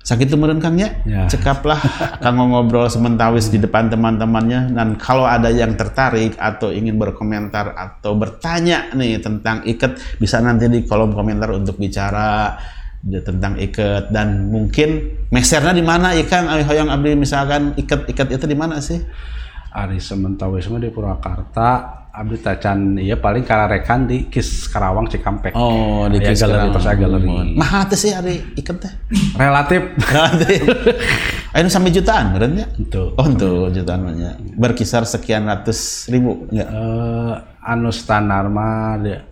sakit 0.05 0.29
temuran 0.29 0.61
kangnya 0.61 1.01
ya. 1.01 1.25
cekaplah 1.25 1.81
kang 2.23 2.37
ngobrol 2.37 2.85
sementawis 2.85 3.49
di 3.49 3.57
depan 3.57 3.89
teman-temannya. 3.89 4.69
Dan 4.77 5.01
kalau 5.01 5.25
ada 5.25 5.49
yang 5.49 5.73
tertarik 5.73 6.37
atau 6.37 6.69
ingin 6.69 7.01
berkomentar 7.01 7.73
atau 7.73 8.13
bertanya 8.13 8.93
nih 8.93 9.17
tentang 9.17 9.65
iket 9.65 9.97
bisa 10.21 10.37
nanti 10.45 10.69
di 10.69 10.85
kolom 10.85 11.17
komentar 11.17 11.49
untuk 11.57 11.81
bicara 11.81 12.53
tentang 13.01 13.57
iket. 13.57 14.13
Dan 14.13 14.53
mungkin 14.53 15.09
mesernya 15.33 15.73
di 15.73 15.81
mana 15.81 16.13
ikan 16.21 16.53
ya, 16.53 16.61
hoyong 16.61 16.93
abdi 16.93 17.17
misalkan 17.17 17.73
iket 17.73 18.05
iket 18.05 18.29
itu 18.29 18.45
di 18.45 18.57
mana 18.57 18.77
sih? 18.77 19.01
Ari 19.75 19.99
sementawis 19.99 20.69
di 20.69 20.87
Purwakarta 20.93 22.04
abdi 22.15 22.39
tacan 22.39 22.95
iya 22.95 23.19
paling 23.19 23.43
rekan 23.43 24.07
di 24.07 24.31
Kis 24.31 24.71
Karawang 24.71 25.11
Cikampek. 25.11 25.51
Oh, 25.51 26.07
di 26.07 26.23
Kis 26.23 26.39
galeri 26.39 26.71
pas 26.71 26.87
galeri. 26.95 27.27
Mahal 27.59 27.91
tuh 27.91 27.99
sih 27.99 28.15
hari 28.15 28.39
ikan 28.63 28.79
teh. 28.79 28.93
Relatif. 29.35 29.83
Relatif. 29.99 30.61
Ayo 31.55 31.71
sampai 31.71 31.91
jutaan 31.91 32.35
berarti 32.35 32.63
Itu. 32.79 33.15
Oh, 33.15 33.27
itu 33.27 33.51
jutaan 33.75 34.07
banyak. 34.07 34.59
Berkisar 34.59 35.03
sekian 35.03 35.47
ratus 35.47 36.11
ribu 36.11 36.47
enggak? 36.51 36.67
Eh, 36.67 36.75
uh, 36.75 37.35
anu 37.63 37.91
standar 37.91 38.47
mah 38.47 38.99
dia 38.99 39.23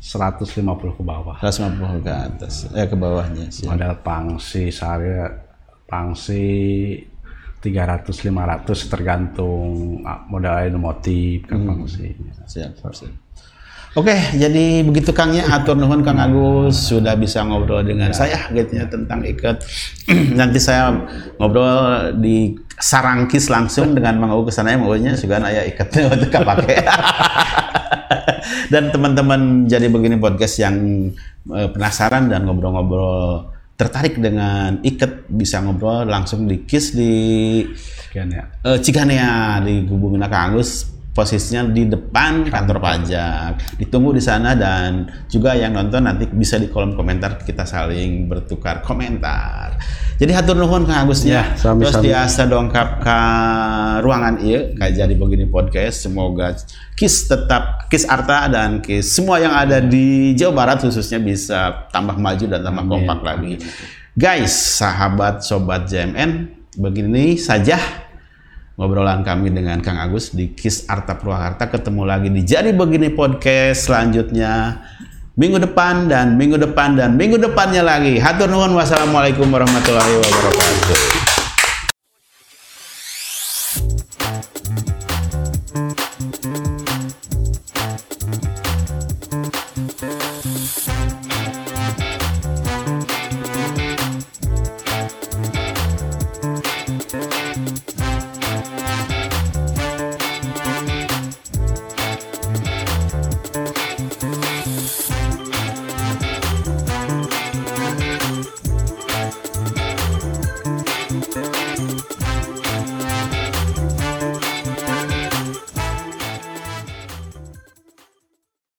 150 0.00 0.56
ke 0.96 1.02
bawah. 1.04 1.36
150 1.44 2.04
ke 2.04 2.12
atas. 2.12 2.54
Ya 2.72 2.88
ke 2.88 2.96
bawahnya 2.96 3.52
sih. 3.52 3.68
Model 3.68 4.00
pangsi 4.00 4.72
sehari 4.72 5.28
pangsi 5.84 6.44
300 7.60 8.08
500 8.08 8.92
tergantung 8.92 10.00
ah, 10.02 10.24
modal 10.26 10.72
motif 10.80 11.44
kan 11.44 11.60
hmm. 11.60 11.84
Siap, 12.48 12.80
siap. 12.80 13.12
Oke, 13.98 14.14
jadi 14.38 14.86
begitu 14.86 15.10
Kang 15.10 15.34
ya, 15.34 15.50
atur 15.50 15.74
nuhun 15.74 16.06
Kang 16.06 16.22
Agus 16.22 16.94
sudah 16.94 17.18
bisa 17.18 17.42
ngobrol 17.42 17.82
dengan 17.82 18.14
ya. 18.14 18.22
saya 18.22 18.38
gitu 18.54 18.78
ya 18.78 18.86
tentang 18.86 19.18
ikat. 19.26 19.66
Nanti 20.38 20.62
saya 20.62 20.94
ngobrol 21.42 22.14
di 22.22 22.54
Sarangkis 22.78 23.50
langsung 23.50 23.90
dengan 23.90 24.22
Mang 24.22 24.30
Agus 24.30 24.54
sana 24.54 24.78
maunya 24.78 25.18
juga 25.18 25.42
ayah 25.42 25.66
ikatnya 25.66 26.06
untuk 26.14 26.30
pakai. 26.30 26.86
dan 28.72 28.94
teman-teman 28.94 29.66
jadi 29.66 29.90
begini 29.90 30.22
podcast 30.22 30.62
yang 30.62 31.10
eh, 31.50 31.68
penasaran 31.74 32.30
dan 32.30 32.46
ngobrol-ngobrol 32.46 33.50
tertarik 33.80 34.20
dengan 34.20 34.76
iket 34.84 35.24
bisa 35.32 35.64
ngobrol 35.64 36.04
langsung 36.04 36.44
di 36.44 36.68
KIS 36.68 36.86
di 36.92 37.12
Ciganea, 38.12 38.44
uh, 38.68 38.76
Ciganea 38.76 39.56
di 39.64 39.88
Gubungna 39.88 40.28
Kang 40.28 40.52
Agus 40.52 40.99
posisinya 41.10 41.66
di 41.66 41.90
depan 41.90 42.46
kantor 42.46 42.78
pajak. 42.78 43.76
Ditunggu 43.82 44.14
di 44.14 44.22
sana 44.22 44.54
dan 44.54 45.10
juga 45.26 45.58
yang 45.58 45.74
nonton 45.74 46.06
nanti 46.06 46.30
bisa 46.30 46.56
di 46.56 46.70
kolom 46.70 46.94
komentar 46.94 47.42
kita 47.42 47.66
saling 47.66 48.30
bertukar 48.30 48.80
komentar. 48.86 49.74
Jadi 50.20 50.36
hatur 50.36 50.60
nuhun 50.60 50.84
Kang 50.84 51.08
Agus 51.08 51.24
ya. 51.24 51.56
Sami, 51.56 51.82
Terus 51.82 51.96
biasa 51.98 52.44
dongkap 52.44 53.00
ke 53.00 53.18
ruangan 54.04 54.36
iya 54.44 54.70
kayak 54.76 54.92
jadi 55.00 55.14
begini 55.16 55.48
podcast. 55.48 56.04
Semoga 56.06 56.54
KIS 56.94 57.26
tetap 57.26 57.88
KIS 57.88 58.04
Arta 58.04 58.46
dan 58.52 58.84
KIS 58.84 59.10
semua 59.10 59.40
yang 59.40 59.56
ada 59.56 59.80
di 59.80 60.36
Jawa 60.36 60.52
Barat 60.52 60.84
khususnya 60.84 61.18
bisa 61.18 61.88
tambah 61.88 62.20
maju 62.20 62.44
dan 62.46 62.60
tambah 62.60 62.84
Amin. 62.84 62.92
kompak 62.92 63.20
lagi. 63.24 63.54
Guys, 64.12 64.52
sahabat 64.52 65.40
sobat 65.40 65.88
JMN, 65.88 66.52
begini 66.76 67.40
saja 67.40 67.80
ngobrolan 68.80 69.20
kami 69.20 69.52
dengan 69.52 69.84
Kang 69.84 70.00
Agus 70.00 70.32
di 70.32 70.56
Kis 70.56 70.88
Arta 70.88 71.12
Purwakarta. 71.12 71.68
Ketemu 71.68 72.02
lagi 72.08 72.32
di 72.32 72.40
Jadi 72.40 72.72
Begini 72.72 73.12
Podcast 73.12 73.84
selanjutnya 73.84 74.80
minggu 75.36 75.60
depan 75.60 76.08
dan 76.08 76.40
minggu 76.40 76.56
depan 76.56 76.96
dan 76.96 77.12
minggu 77.12 77.36
depannya 77.36 77.84
lagi. 77.84 78.16
Hatur 78.16 78.48
nuhun 78.48 78.72
wassalamualaikum 78.72 79.52
warahmatullahi 79.52 80.16
wabarakatuh. 80.16 81.29